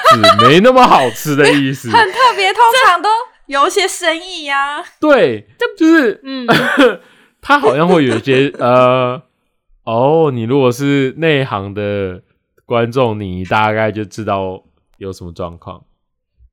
[0.47, 3.09] 没那么好吃的意思， 很特别，通常都
[3.47, 5.47] 有一些生意呀、对，
[5.79, 6.47] 就是嗯，
[7.41, 9.23] 他好像会有一些 呃，
[9.85, 12.23] 哦，你如果是内行的
[12.65, 14.65] 观众，你大概就知道
[14.99, 15.85] 有什么状况。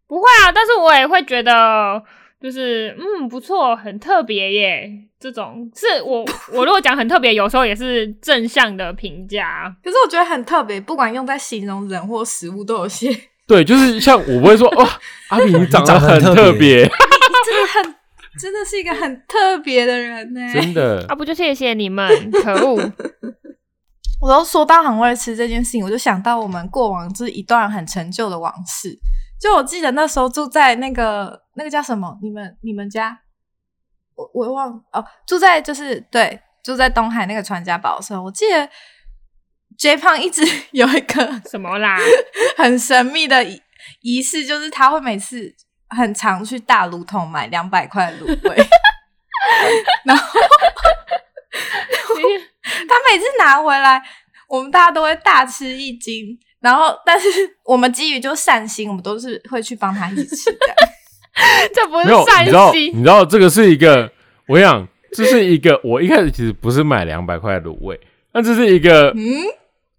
[0.08, 2.04] 不会啊，但是我也会觉得
[2.40, 4.92] 就是嗯不错，很特别耶。
[5.20, 9.74] 这种是我 我如果讲很特别，有时候也是正向的评价。
[9.82, 13.10] 可是我觉得很特别，不管用在形容人或食物，都有些
[13.48, 14.88] 对，就是像我不会说哇，
[15.30, 17.96] 阿比你长得很很特别，真的很，
[18.40, 20.42] 真的是一个很特别的人呢。
[20.54, 22.78] 真的啊，不就谢谢你们，可恶！
[24.22, 28.98] 我都说到很会吃这件事情，我就想到我们过往就是一段很陈旧的往事。
[29.40, 32.18] 就我记得那时候住在那个那个叫什么？
[32.22, 33.20] 你们你们家？
[34.16, 38.70] 我我忘哦，住在就是对，住在东海那个传家宝的时候，我记得
[39.78, 41.98] J 胖一直 有一个什么啦？
[42.58, 43.62] 很神秘的仪
[44.02, 45.54] 仪式，就是他会每次
[45.90, 48.56] 很常去大卤桶买两百块的卤味，
[50.06, 50.40] 然后
[51.52, 54.02] 他每次拿回来，
[54.48, 56.38] 我们大家都会大吃一惊。
[56.60, 57.28] 然后，但是
[57.66, 60.60] 我们基于就善心，我们都是会去帮他一起吃的。
[61.74, 64.10] 这不是善你知道，心你知道这个是一个，
[64.48, 68.00] 我跟你讲，这是一个，我一开始其实不是买两百块的卤味，
[68.32, 69.44] 那这是一个，嗯，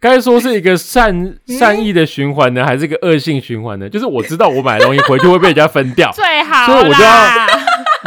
[0.05, 3.88] 该说是一个善善意的循环呢，还是一个恶性循环呢？
[3.88, 7.46] 就是我知道我买的东西回去会被人家分掉， 最好所以我就啦。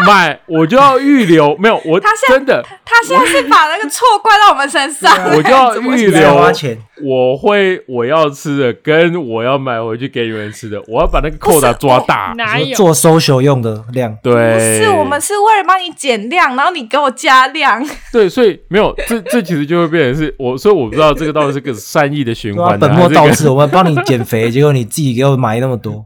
[0.06, 12.34] 买我就要预留，没有我他现在真的他现在是把那个错怪到我们身上，我就要预留 花钱，我会我要吃的跟我要买回去给你们吃的，我要把那个扣打抓大。
[12.38, 12.76] 哪有？
[12.76, 23.50] 做 social 用的量，对，不是我们是为了帮你减量，然后你给我加量， 对，所以没有这这其实就会变成是我，所以我不知道这个到底是个善意的循环，本末倒置。
[23.50, 26.06] 我们帮你减肥，结果你自己给我买那么多，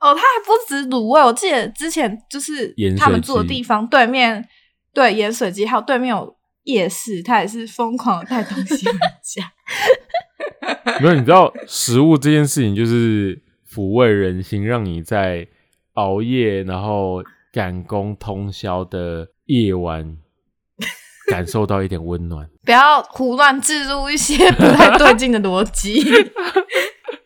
[0.00, 4.48] 哦，它还不止卤味，我记得之前就是他们住的地方对面，
[4.94, 8.92] 对盐水鸡，还有对面有夜市，他也是疯狂的带东西回
[9.22, 9.52] 家。
[11.00, 15.46] 没有，你知道食物这件事情就是抚慰人心，让你在
[15.94, 17.22] 熬夜然后
[17.52, 20.16] 赶工通宵的夜晚
[21.28, 22.48] 感受到一点温暖。
[22.64, 26.02] 不要胡乱置入一些不太对劲的逻辑。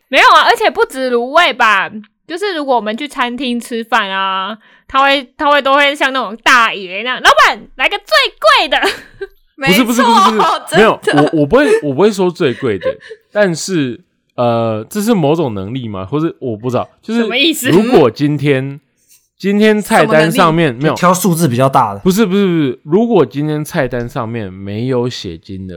[0.09, 1.89] 没有啊，而且不止卤味吧，
[2.27, 4.57] 就是如果我们去餐厅吃饭啊，
[4.87, 8.07] 他会他会都会像那种大爷那样，老板来个最
[8.39, 8.77] 贵的，
[9.57, 12.95] 不是不是不是不是，没有我我不会我不会说最贵的，
[13.31, 14.03] 但是
[14.35, 16.05] 呃，这是某种能力吗？
[16.05, 18.79] 或者我不知道，就是什么意思如果今天
[19.37, 25.75] 今天菜单上面没有，挑数字比较大的，不是不是不是，如果今天菜单上面没有写金额，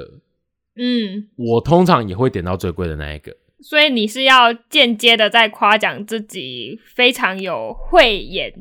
[0.77, 3.33] 嗯，我通常也会点到最贵的那一个。
[3.61, 8.53] 所以你是要间接的在夸奖自己非常有慧眼，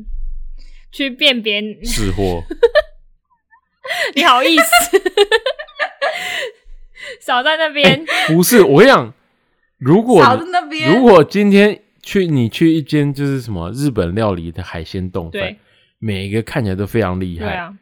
[0.92, 2.44] 去辨别，是货，
[4.16, 5.02] 你好意思，
[7.22, 9.14] 少在那边，不是我跟你讲，
[9.78, 10.92] 如果少在那边。
[10.94, 15.56] 如果今天去你去一间就是什么日本料理的海鲜冻饭，
[16.00, 17.74] 每一个看起来都非常厉害，对啊，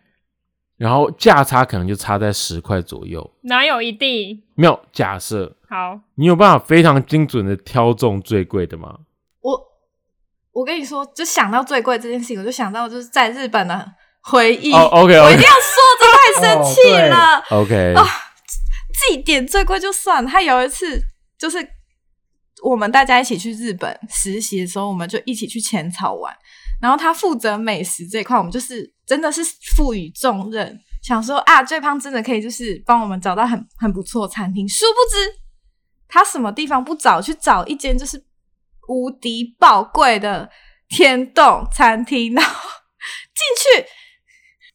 [0.78, 3.34] 然后价差可能就差在十块左右。
[3.44, 6.00] 哪有一定没有假设，好？
[6.16, 9.00] 你有办法非常精准的挑中最贵的吗？
[9.42, 9.62] 我
[10.52, 13.92] 我跟你说，就想到最贵这件事情，我就想到就是在日本的
[14.22, 14.74] 回忆。
[14.74, 17.44] 哦，OK 我一定要说，这太生气了。
[17.50, 17.94] OK，
[18.94, 21.02] 自己点最贵就算了，他有一次
[21.38, 21.58] 就是
[22.64, 26.34] 我们大家一起去日本实习的时候，我们就一起去浅草玩，
[26.82, 29.42] 然后他负责美食这一块，我们就是真的是
[29.76, 35.45] 赋予重任，想说啊，最胖真的可以就是帮我们找到很很不错的餐厅，殊不知
[36.16, 38.24] 他什么地方不找，去找一间就是
[38.88, 40.50] 无敌宝贵的
[40.88, 42.70] 天洞餐厅，然后
[43.36, 43.86] 进去。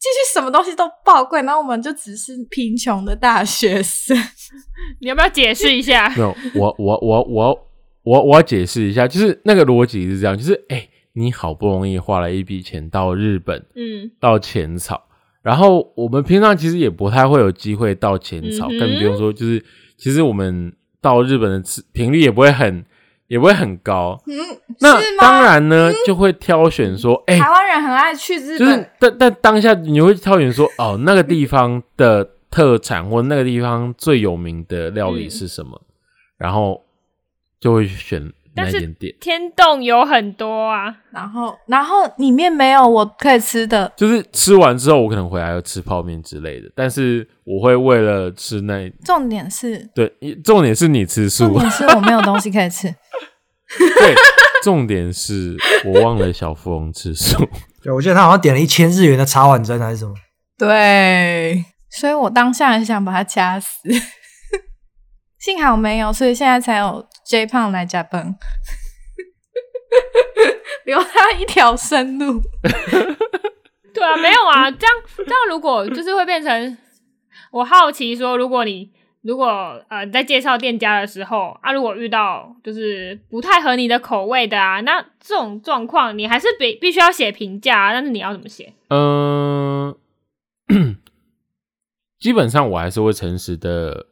[0.01, 4.17] 进去什么东西都宝贵，然后我们就只是贫穷的大学生。
[4.99, 6.09] 你要不要解释一下？
[6.09, 7.67] 没有，我我我我
[8.01, 15.03] 我我要解释一下，就是那个逻辑是这样，就是哎、你好不容易花了一笔钱到日本，嗯，到浅草，
[15.43, 19.63] 然后我们平常其实也不太会有机会到浅草，嗯更不用说就是
[19.99, 22.85] 其实我们到日本的次频率也不会很
[23.27, 24.21] 也不会很高。
[24.27, 24.37] 嗯，
[24.79, 24.99] 那？
[25.17, 35.81] 当然呢，就会挑选说，哎、台湾人很爱去日就本，是但但当下你会挑选说，哦， 那个地方的特产或那个地方最有名的料理是什么，
[36.37, 36.83] 然后
[37.59, 38.81] 就会选那但是。
[39.19, 50.11] 天洞有很多啊，然后然后里面没有我可以吃的，就是吃完之后，我可能回来要吃泡面之类的，但是我会为了吃那重点是对，
[50.43, 52.87] 重点是你吃素，重点是我没有东西可以吃。
[53.77, 54.13] 对，
[54.63, 57.37] 重点是我忘了小富翁吃素。
[57.81, 60.13] 对，我记得他好像点了一千日元的茶碗蒸还是什么，
[60.57, 63.79] 对，所以我当下很想把他掐死，
[65.41, 68.35] 幸好没有，所以现在才有 J 胖来加班，
[70.85, 72.39] 留他一条生路。
[73.91, 76.77] 对啊，没有啊，这样这样如果就是会变成，
[77.51, 78.91] 我好奇说，如果你
[79.23, 88.73] 如果呃你在介绍店家的时候啊，如果遇到就是不太合你的口味的啊，那这种状况你还是必必须要写评价啊，但是你要怎么写？
[88.89, 89.95] 嗯，
[92.19, 94.05] 基本上我还是会诚实的，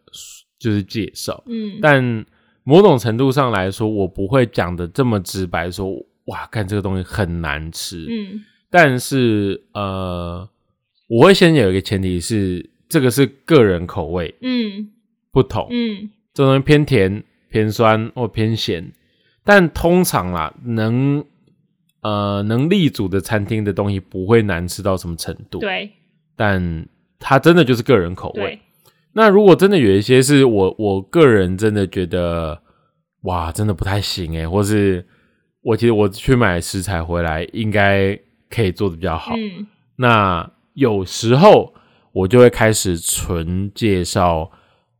[0.59, 2.25] 就是介绍，嗯，但
[2.63, 8.05] 某种程度上来说，我不会讲的这么直白说，哇，看这个东西很难吃。
[8.09, 8.41] 嗯。
[8.69, 10.47] 但是呃，
[11.07, 14.91] 我会先有一个前提是，这个是个人口味嗯。
[15.31, 16.11] 不同，嗯。
[16.33, 18.91] 这东西偏甜、偏酸或偏咸，
[19.43, 21.25] 但通常啦，能
[22.01, 25.89] 呃能立足的餐厅的东西不会难吃到什么程度，，对。
[26.35, 26.87] 但
[27.17, 28.59] 它真的就是个人口味对。，
[29.19, 32.61] 那如果真的有一些是我我个人真的觉得
[33.23, 35.05] 哇，真的不太行诶，或是
[35.61, 38.17] 我其实我去买食材回来应该
[38.49, 39.67] 可以做的比较好，嗯。
[39.97, 41.73] 那有时候
[42.13, 44.49] 我就会开始纯介绍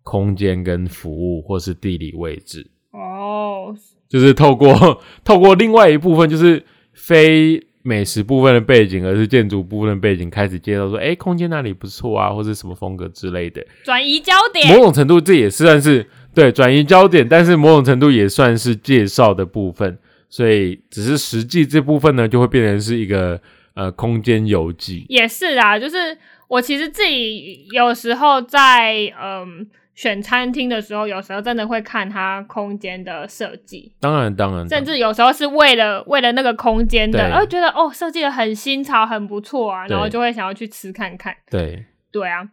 [0.04, 3.74] 空间跟服务或是地理位置，哦，
[4.10, 13.66] 就是透过透过另外一部分就是非美食部分的背景，而是建筑部分的背景开始介绍说，哎，空间那里不错啊，或者什么风格之类的。
[13.84, 19.98] 转移焦点某，种程度这也算是对转移焦点，但是某种程度也算是介绍的部分。
[20.30, 23.42] 所以只是实际这部分呢，就会变成是一个
[23.74, 25.06] 呃空间游记。
[25.10, 26.18] 也是啊，就是
[26.48, 29.66] 我其实自己有时候在嗯
[30.00, 37.30] 选餐厅的时候，有时候真的会看它空间的设计，当然，当然，甚至有时候是为了为了那个空间的，对。
[37.30, 41.36] 然后觉得哦设计的很新潮，很不错啊，然后就会想要去吃看看。
[41.52, 42.48] 对，对啊，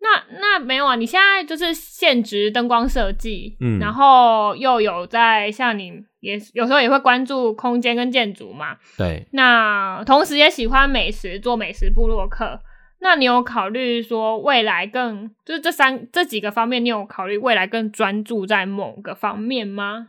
[0.00, 3.80] 那那没有啊，你现在就是现职灯光设计，嗯。
[3.80, 12.60] 然后又有在像你也有时候也会关注空间跟建筑嘛，对，那同时也喜欢美食，做美食部落客。
[13.04, 20.08] 那你有考虑说未来更就是这三这几个方面，你有考虑未来更专注在某个方面吗？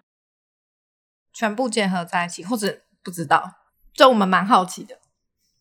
[1.34, 3.52] 全部结合在一起，或者不知道，
[3.94, 4.96] 就我们蛮好奇的。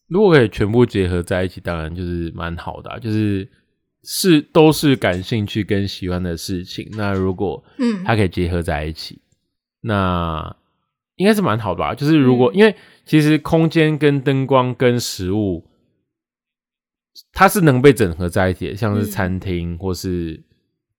[0.07, 3.51] 如果可以全部结合在一起，当然就是蛮好的啊、就是
[4.05, 6.89] 是都是感兴趣跟喜欢的事情。
[6.93, 9.21] 那如果嗯，它可以结合在一起，
[9.81, 10.55] 那
[11.17, 11.93] 应该是蛮好的吧？
[11.97, 15.69] 就是如果、嗯因为其实空间跟灯光跟食物，
[17.33, 20.43] 它是能被整合在一起的，像是嗯餐厅或是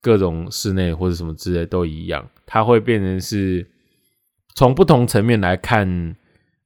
[0.02, 3.68] 各种室内或者什么之类都一样，它会变成是
[4.56, 6.16] 从不同层面来看，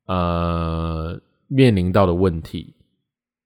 [0.05, 2.75] 呃，面临到的问题。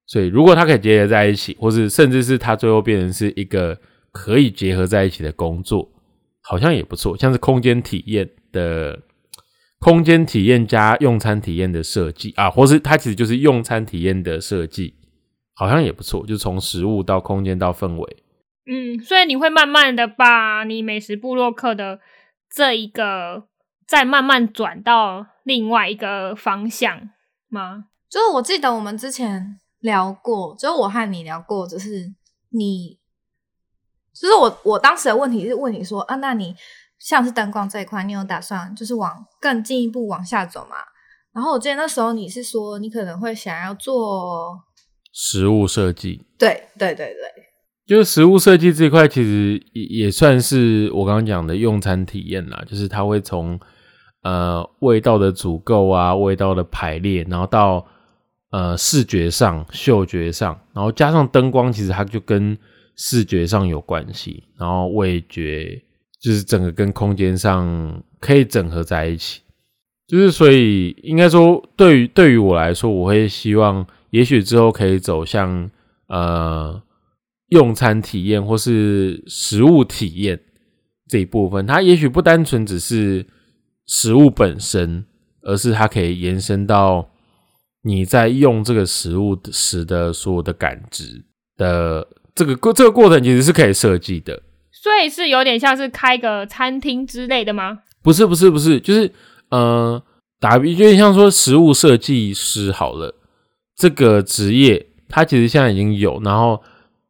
[0.05, 3.79] 所以，如果它可以结合在一起，或是甚至是它最后变成是一个
[4.11, 5.89] 可以结合在一起的工作，
[6.41, 7.17] 好像也不错。
[7.17, 8.99] 像是空间体验的
[9.79, 14.93] 空间体验加用餐体验的设计啊，或是它其实就是用餐体验的设计，
[15.53, 16.25] 好像也不错。
[16.25, 18.23] 就从食物到空间到氛围，
[18.65, 21.99] 嗯，所以你会慢慢的把你美食部落客的
[22.49, 23.47] 这一个
[23.87, 27.09] 再慢慢转到另外一个方向
[27.49, 27.85] 吗？
[28.09, 32.13] 就是我记得我们之前聊过，就是我和你聊过，就是
[32.49, 32.99] 你，
[34.13, 36.55] 就是我我当时的问题是问你说啊，那你
[36.99, 40.77] 像是灯光这一块，你有打算就是往更进一步往下走吗？
[41.33, 44.63] 然后我记得那时候你是说你可能会想要做，
[45.13, 46.25] 食物设计。
[46.37, 47.15] 对对对对，
[47.85, 52.61] 就是食物设计这一块，其实也也算是我刚刚讲的用餐体验啦。
[52.67, 53.57] 就是它会从
[54.23, 57.85] 呃味道的组构啊、味道的排列，然后到
[58.51, 62.57] 呃视觉上、嗅觉上，然后加上灯光，其实它就跟
[62.95, 65.81] 视觉上有关系，然后味觉
[66.21, 69.41] 就是整个跟空间上可以整合在一起。
[70.07, 75.71] 就是所以应该说，对于对于我来说，我会希望，也许之后可以走向
[76.07, 76.79] 呃
[77.47, 80.39] 用餐体验或是食物体验
[81.09, 81.65] 这一部分。
[81.65, 83.25] 它也许不单纯只是
[83.87, 85.03] 食物本身，
[85.41, 87.09] 而是它可以延伸到
[87.81, 91.25] 你在用这个食物时的所有的感知
[91.57, 94.43] 的这个过这个过程，其实是可以设计的。
[94.71, 97.79] 所以是有点像是开个餐厅之类的吗？
[98.03, 99.11] 不是不是不是，就是
[99.49, 99.99] 呃，
[100.39, 103.15] 打比就有点像说食物设计师好了，
[103.75, 106.61] 这个职业它其实现在已经有，然后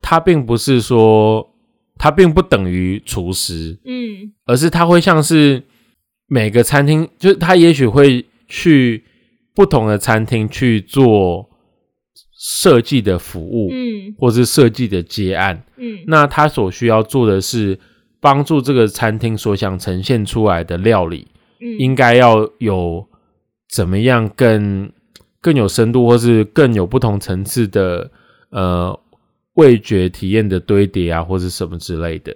[0.01, 1.53] 它并不是说
[1.97, 4.33] 它并不等于厨师，嗯。
[4.45, 5.63] 而是它会像是
[6.27, 9.03] 每个餐厅，就是它也许会去
[9.55, 11.49] 不同的餐厅去做
[12.37, 14.15] 设计的服务，嗯。
[14.17, 15.99] 或是设计的接案，嗯。
[16.07, 17.79] 那他所需要做的是
[18.19, 21.27] 帮助这个餐厅所想呈现出来的料理，
[21.59, 23.07] 嗯，应该要有
[23.69, 24.91] 怎么样更
[25.43, 28.09] 更有深度，或是更有不同层次的
[28.51, 28.97] 呃
[29.55, 32.33] 味觉体验的堆叠啊，或是什么之类的。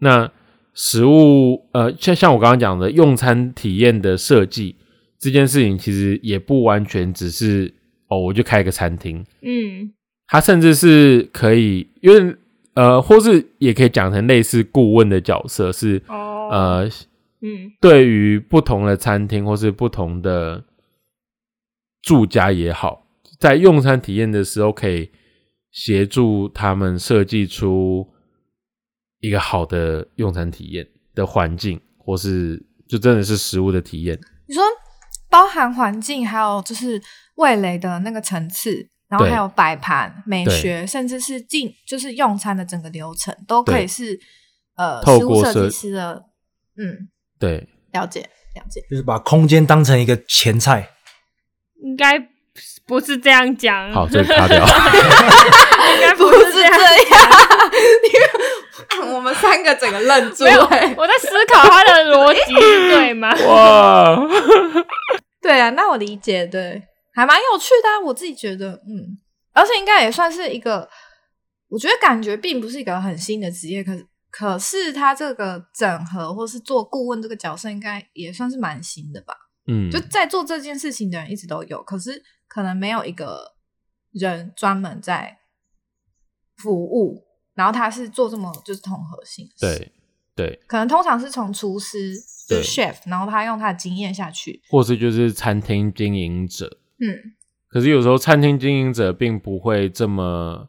[0.00, 0.28] 那
[0.74, 4.74] 食物呃，像像我刚刚讲的用餐体验的设计
[5.20, 7.72] 这件事情，其实也不完全只是
[8.08, 9.92] 哦，我就开一个餐厅，嗯
[10.26, 12.34] 它甚至是可以，因为
[12.74, 16.48] 呃，或是也可以讲成类似顾问的角色，是哦。
[16.50, 16.90] 呃，
[17.42, 17.70] 嗯。
[17.80, 20.64] 对于不同的餐厅或是不同的
[22.02, 23.06] 住家也好，
[23.38, 25.10] 在用餐体验的时候，可以
[25.70, 28.12] 协助他们设计出
[29.20, 34.18] 一个好的用餐体验的环境，或是就真的是食物的体验。
[34.48, 34.62] 你说
[35.30, 37.00] 包含环境，还有就是
[37.36, 44.18] 味蕾的那个层次，然后还有摆盘、美学，甚至是进就是用餐的整个流程，都可以是
[44.74, 46.24] 呃透食物设过设计师的
[46.76, 48.20] 嗯对，了解
[48.56, 48.84] 了解。
[48.90, 50.88] 就是把空间当成一个前菜。
[51.82, 52.18] 应该
[52.86, 53.92] 不是这样讲。
[53.92, 54.58] 好，这个卡掉。
[54.58, 56.70] 应该不是这样。
[56.72, 57.30] 样，
[58.92, 60.94] 因为我们三个整个愣住、没有，欸。
[60.96, 63.34] 我在思考他的逻辑对吗？
[63.46, 64.16] 哇，
[65.40, 66.82] 对啊，那我理解，对，
[67.14, 69.18] 还蛮有趣的、啊，我自己觉得，嗯，
[69.52, 70.88] 而且应该也算是一个，
[71.68, 79.34] 我觉得感觉并不是一个很新的职业，可是可是他这个整合或是做顾问这个角色，应该也算是蛮新的吧。
[79.66, 83.54] 嗯，就在做这件事情的人一直都有，可是可能没有一个
[84.10, 85.38] 人专门在
[86.56, 89.92] 服务，然后他是做这么就是统合性的事，对
[90.34, 92.14] 对，可能通常是从厨师
[92.48, 97.34] 就是 chef，然后他用他的经验下去，或是就是餐厅经营者，嗯，
[97.68, 100.68] 可是有时候餐厅经营者并不会这么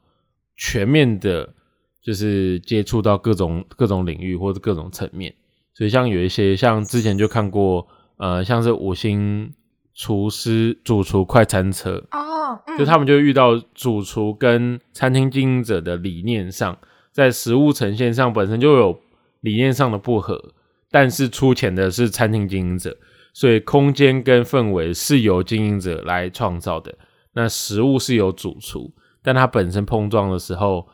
[0.55, 1.53] 全面的，
[2.01, 5.33] 就是接触到各种各种领域或者各种层面，
[5.73, 7.87] 所以像有一些像之前就看过，
[8.23, 9.53] 呃，像是五星
[9.93, 16.77] 厨师主厨快餐车，哦，嗯就他们就遇到主厨跟餐厅经营者的理念上，
[17.11, 18.97] 在食物呈现上本身就有
[19.41, 20.53] 理念上的不合，
[20.89, 22.97] 但是出钱的是餐厅经营者，
[23.33, 26.97] 所以空间跟氛围是由经营者来创造的，
[27.33, 28.89] 那食物是由主厨，
[29.21, 30.87] 但它本身碰撞的时候，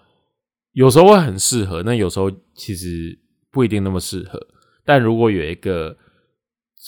[0.71, 3.19] 有时候会很适合，那有时候其实
[3.51, 4.47] 不一定那么适合。
[4.83, 5.95] 但如果有一个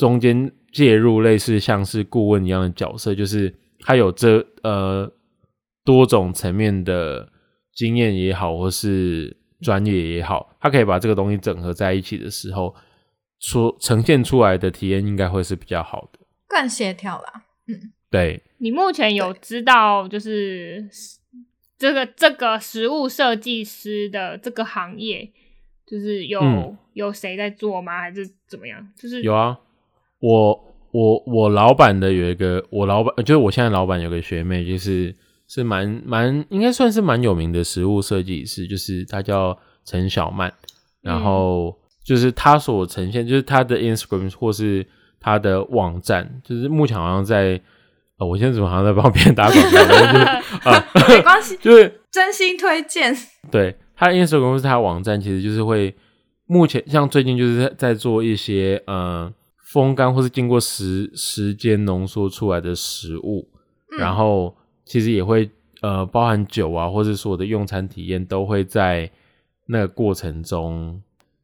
[0.01, 5.07] 中间介入，类似像是顾问一样的角色，就是他有这呃
[5.85, 7.31] 多种层面的
[7.75, 12.73] 经验也好，或是专业也好，他可以把这个东西整合在一起的时候，
[13.37, 16.19] 所呈现出来的体验应该会是比较好的。
[16.47, 17.43] 更协调啦。
[17.67, 20.89] 嗯对，你目前有知道就是
[21.77, 25.31] 这个这个食物设计师的这个行业，
[25.85, 28.01] 就是有、嗯有谁在做吗？
[28.01, 28.85] 还是怎么样？
[28.97, 29.57] 就是有啊，
[30.21, 35.13] 我我我老板的有一个，我老板就是我现在老板有个学妹，就是
[35.47, 40.53] 是蛮蛮应该算是蛮有名的食物设计师，就是她叫陈小曼，
[41.01, 44.85] 然后就是她所呈现，就是她的 Instagram 或是
[45.19, 47.59] 她的网站，就是目前好像在。
[48.17, 49.69] 呃，我现在怎么好像在帮别人打广告？
[49.71, 50.25] 就是
[50.69, 53.11] 啊，没关系， 就是真心推荐。
[53.49, 55.95] 对，他的 Instagram 或是他的网站，其实就是会
[56.45, 59.33] 目前像最近就是在在做一些呃
[59.71, 63.47] 风干或是经过时时间浓缩出来的食物，
[63.93, 63.99] 嗯。
[63.99, 64.53] 然后
[64.83, 65.49] 其实也会
[65.79, 69.09] 呃包含酒啊，或者所有的用餐体验都会在
[69.67, 71.01] 那个过程中，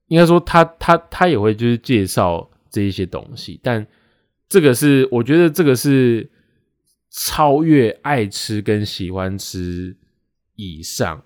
[0.08, 3.88] 应该说他他他也会就是介绍这一些东西，但
[4.50, 6.30] 这个是我觉得这个是
[7.10, 9.96] 超越爱吃跟喜欢吃
[10.56, 11.24] 以上，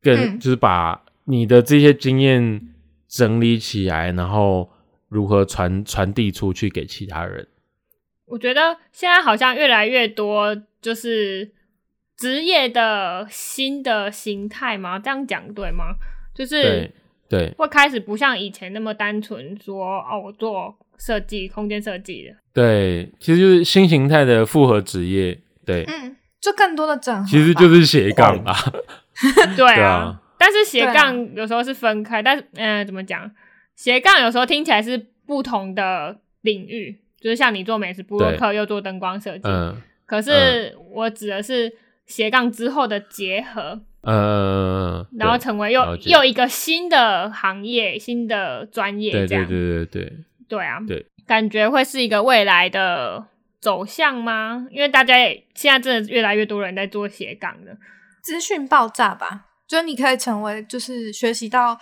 [0.00, 0.38] 更嗯。
[0.38, 2.68] 就是把你的这些经验
[3.08, 4.70] 整理起来，然后
[5.12, 7.46] 如何传传递出去给其他人。
[8.26, 11.52] 我觉得现在好像越来越多，就是
[12.16, 15.96] 职业的新的形态嘛，这样讲对吗？
[16.34, 16.92] 就是对
[17.28, 22.34] 对会开始不像以前那么单纯说哦，我做设计、空间设计的。
[22.54, 25.38] 对，其实就是新形态的复合职业。
[25.66, 27.28] 对，嗯，就更多的整合。
[27.28, 28.54] 其实就是斜杠 吧。
[29.56, 33.30] 对啊，但是斜杠有时候是分开，但是嗯、呃怎么讲？
[33.76, 39.42] 斜杠有时候听起来是不同的领域，就是像你做美食部落客，又做灯光设计。
[39.44, 41.72] 嗯可是我指的是
[42.04, 50.12] 斜杠之后的结合，呃，然后成为又又一个新的行业、新的专业，对对这样对对对
[50.48, 53.24] 对啊，对，感觉会是一个未来的
[53.58, 54.66] 走向吗？
[54.70, 57.74] 因为大家也现在真的越来越多人在做斜杠的，
[58.20, 61.78] 资讯爆炸吧，就是你可以成为，就是学习到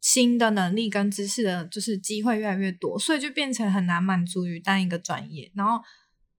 [0.00, 5.82] 新的能力跟知识的，就是机会越来越多，所以就变成很难满足于单一个专业，然后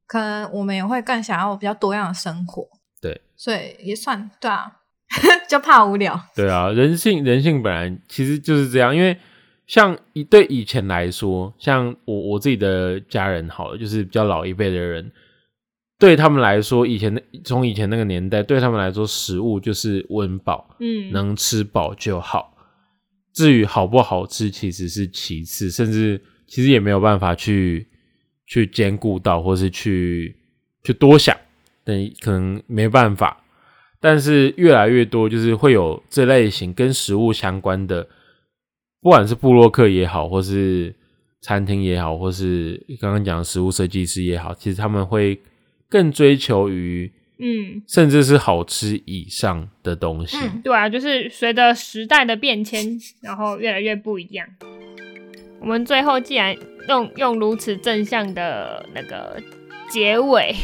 [0.08, 2.68] 可能我们也会更想要比较多样的生活，
[3.00, 4.80] 对，所以也算对啊，
[5.48, 9.16] 就怕无聊，对啊，人性人性本来其实就是这样，因为
[9.68, 15.12] 像以对以前来说，像我我自己的家人好了，就是比较老一辈的人，
[16.00, 22.51] 对他们来说，以前的从以前那个年代，对他们来说，食物就是温饱，嗯，能吃饱就好。
[23.34, 27.88] 至于好不好吃，其实是其次，甚至其实也没有办法去
[28.46, 30.36] 去兼顾到，或是去
[30.84, 31.36] 去多想，
[31.84, 33.44] 等可能没办法。
[34.00, 38.08] 但是越来越多，就是会有这类型跟食物相关的，
[39.00, 40.94] 不管是布洛克也好，或是
[41.40, 45.40] 餐厅也好，或是刚刚讲的食物设计师也好，其实他们会
[45.88, 47.12] 更追求于
[47.42, 50.38] 嗯，甚至是好吃以上的东西。
[50.38, 52.86] 嗯对啊，就是随着时代的变迁，
[53.22, 54.48] 然后越来越不一样。
[55.60, 56.56] 我们最后既然
[56.88, 59.38] 用用如此正向的那个
[59.90, 60.56] 结尾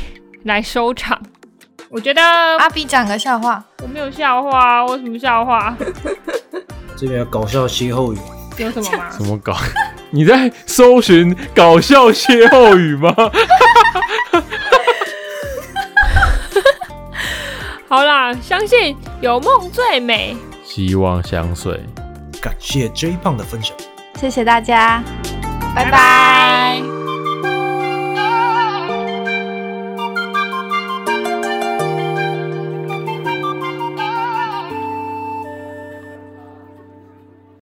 [0.43, 1.21] 来收场，
[1.89, 2.21] 我觉得
[2.59, 5.75] 阿比讲个笑话，我没有笑话，我什么笑话？
[6.97, 8.17] 这边有搞笑歇后语，
[8.57, 9.09] 有什么吗？
[9.17, 9.55] 怎么搞？
[10.09, 13.13] 你在搜寻搞笑歇后语吗？
[17.87, 20.35] 好啦，相信有梦最美。
[20.63, 21.79] 希望相随。
[22.41, 23.75] 感谢 J 胖的分享。
[24.15, 25.03] 谢谢大家，
[25.75, 26.96] 拜拜拜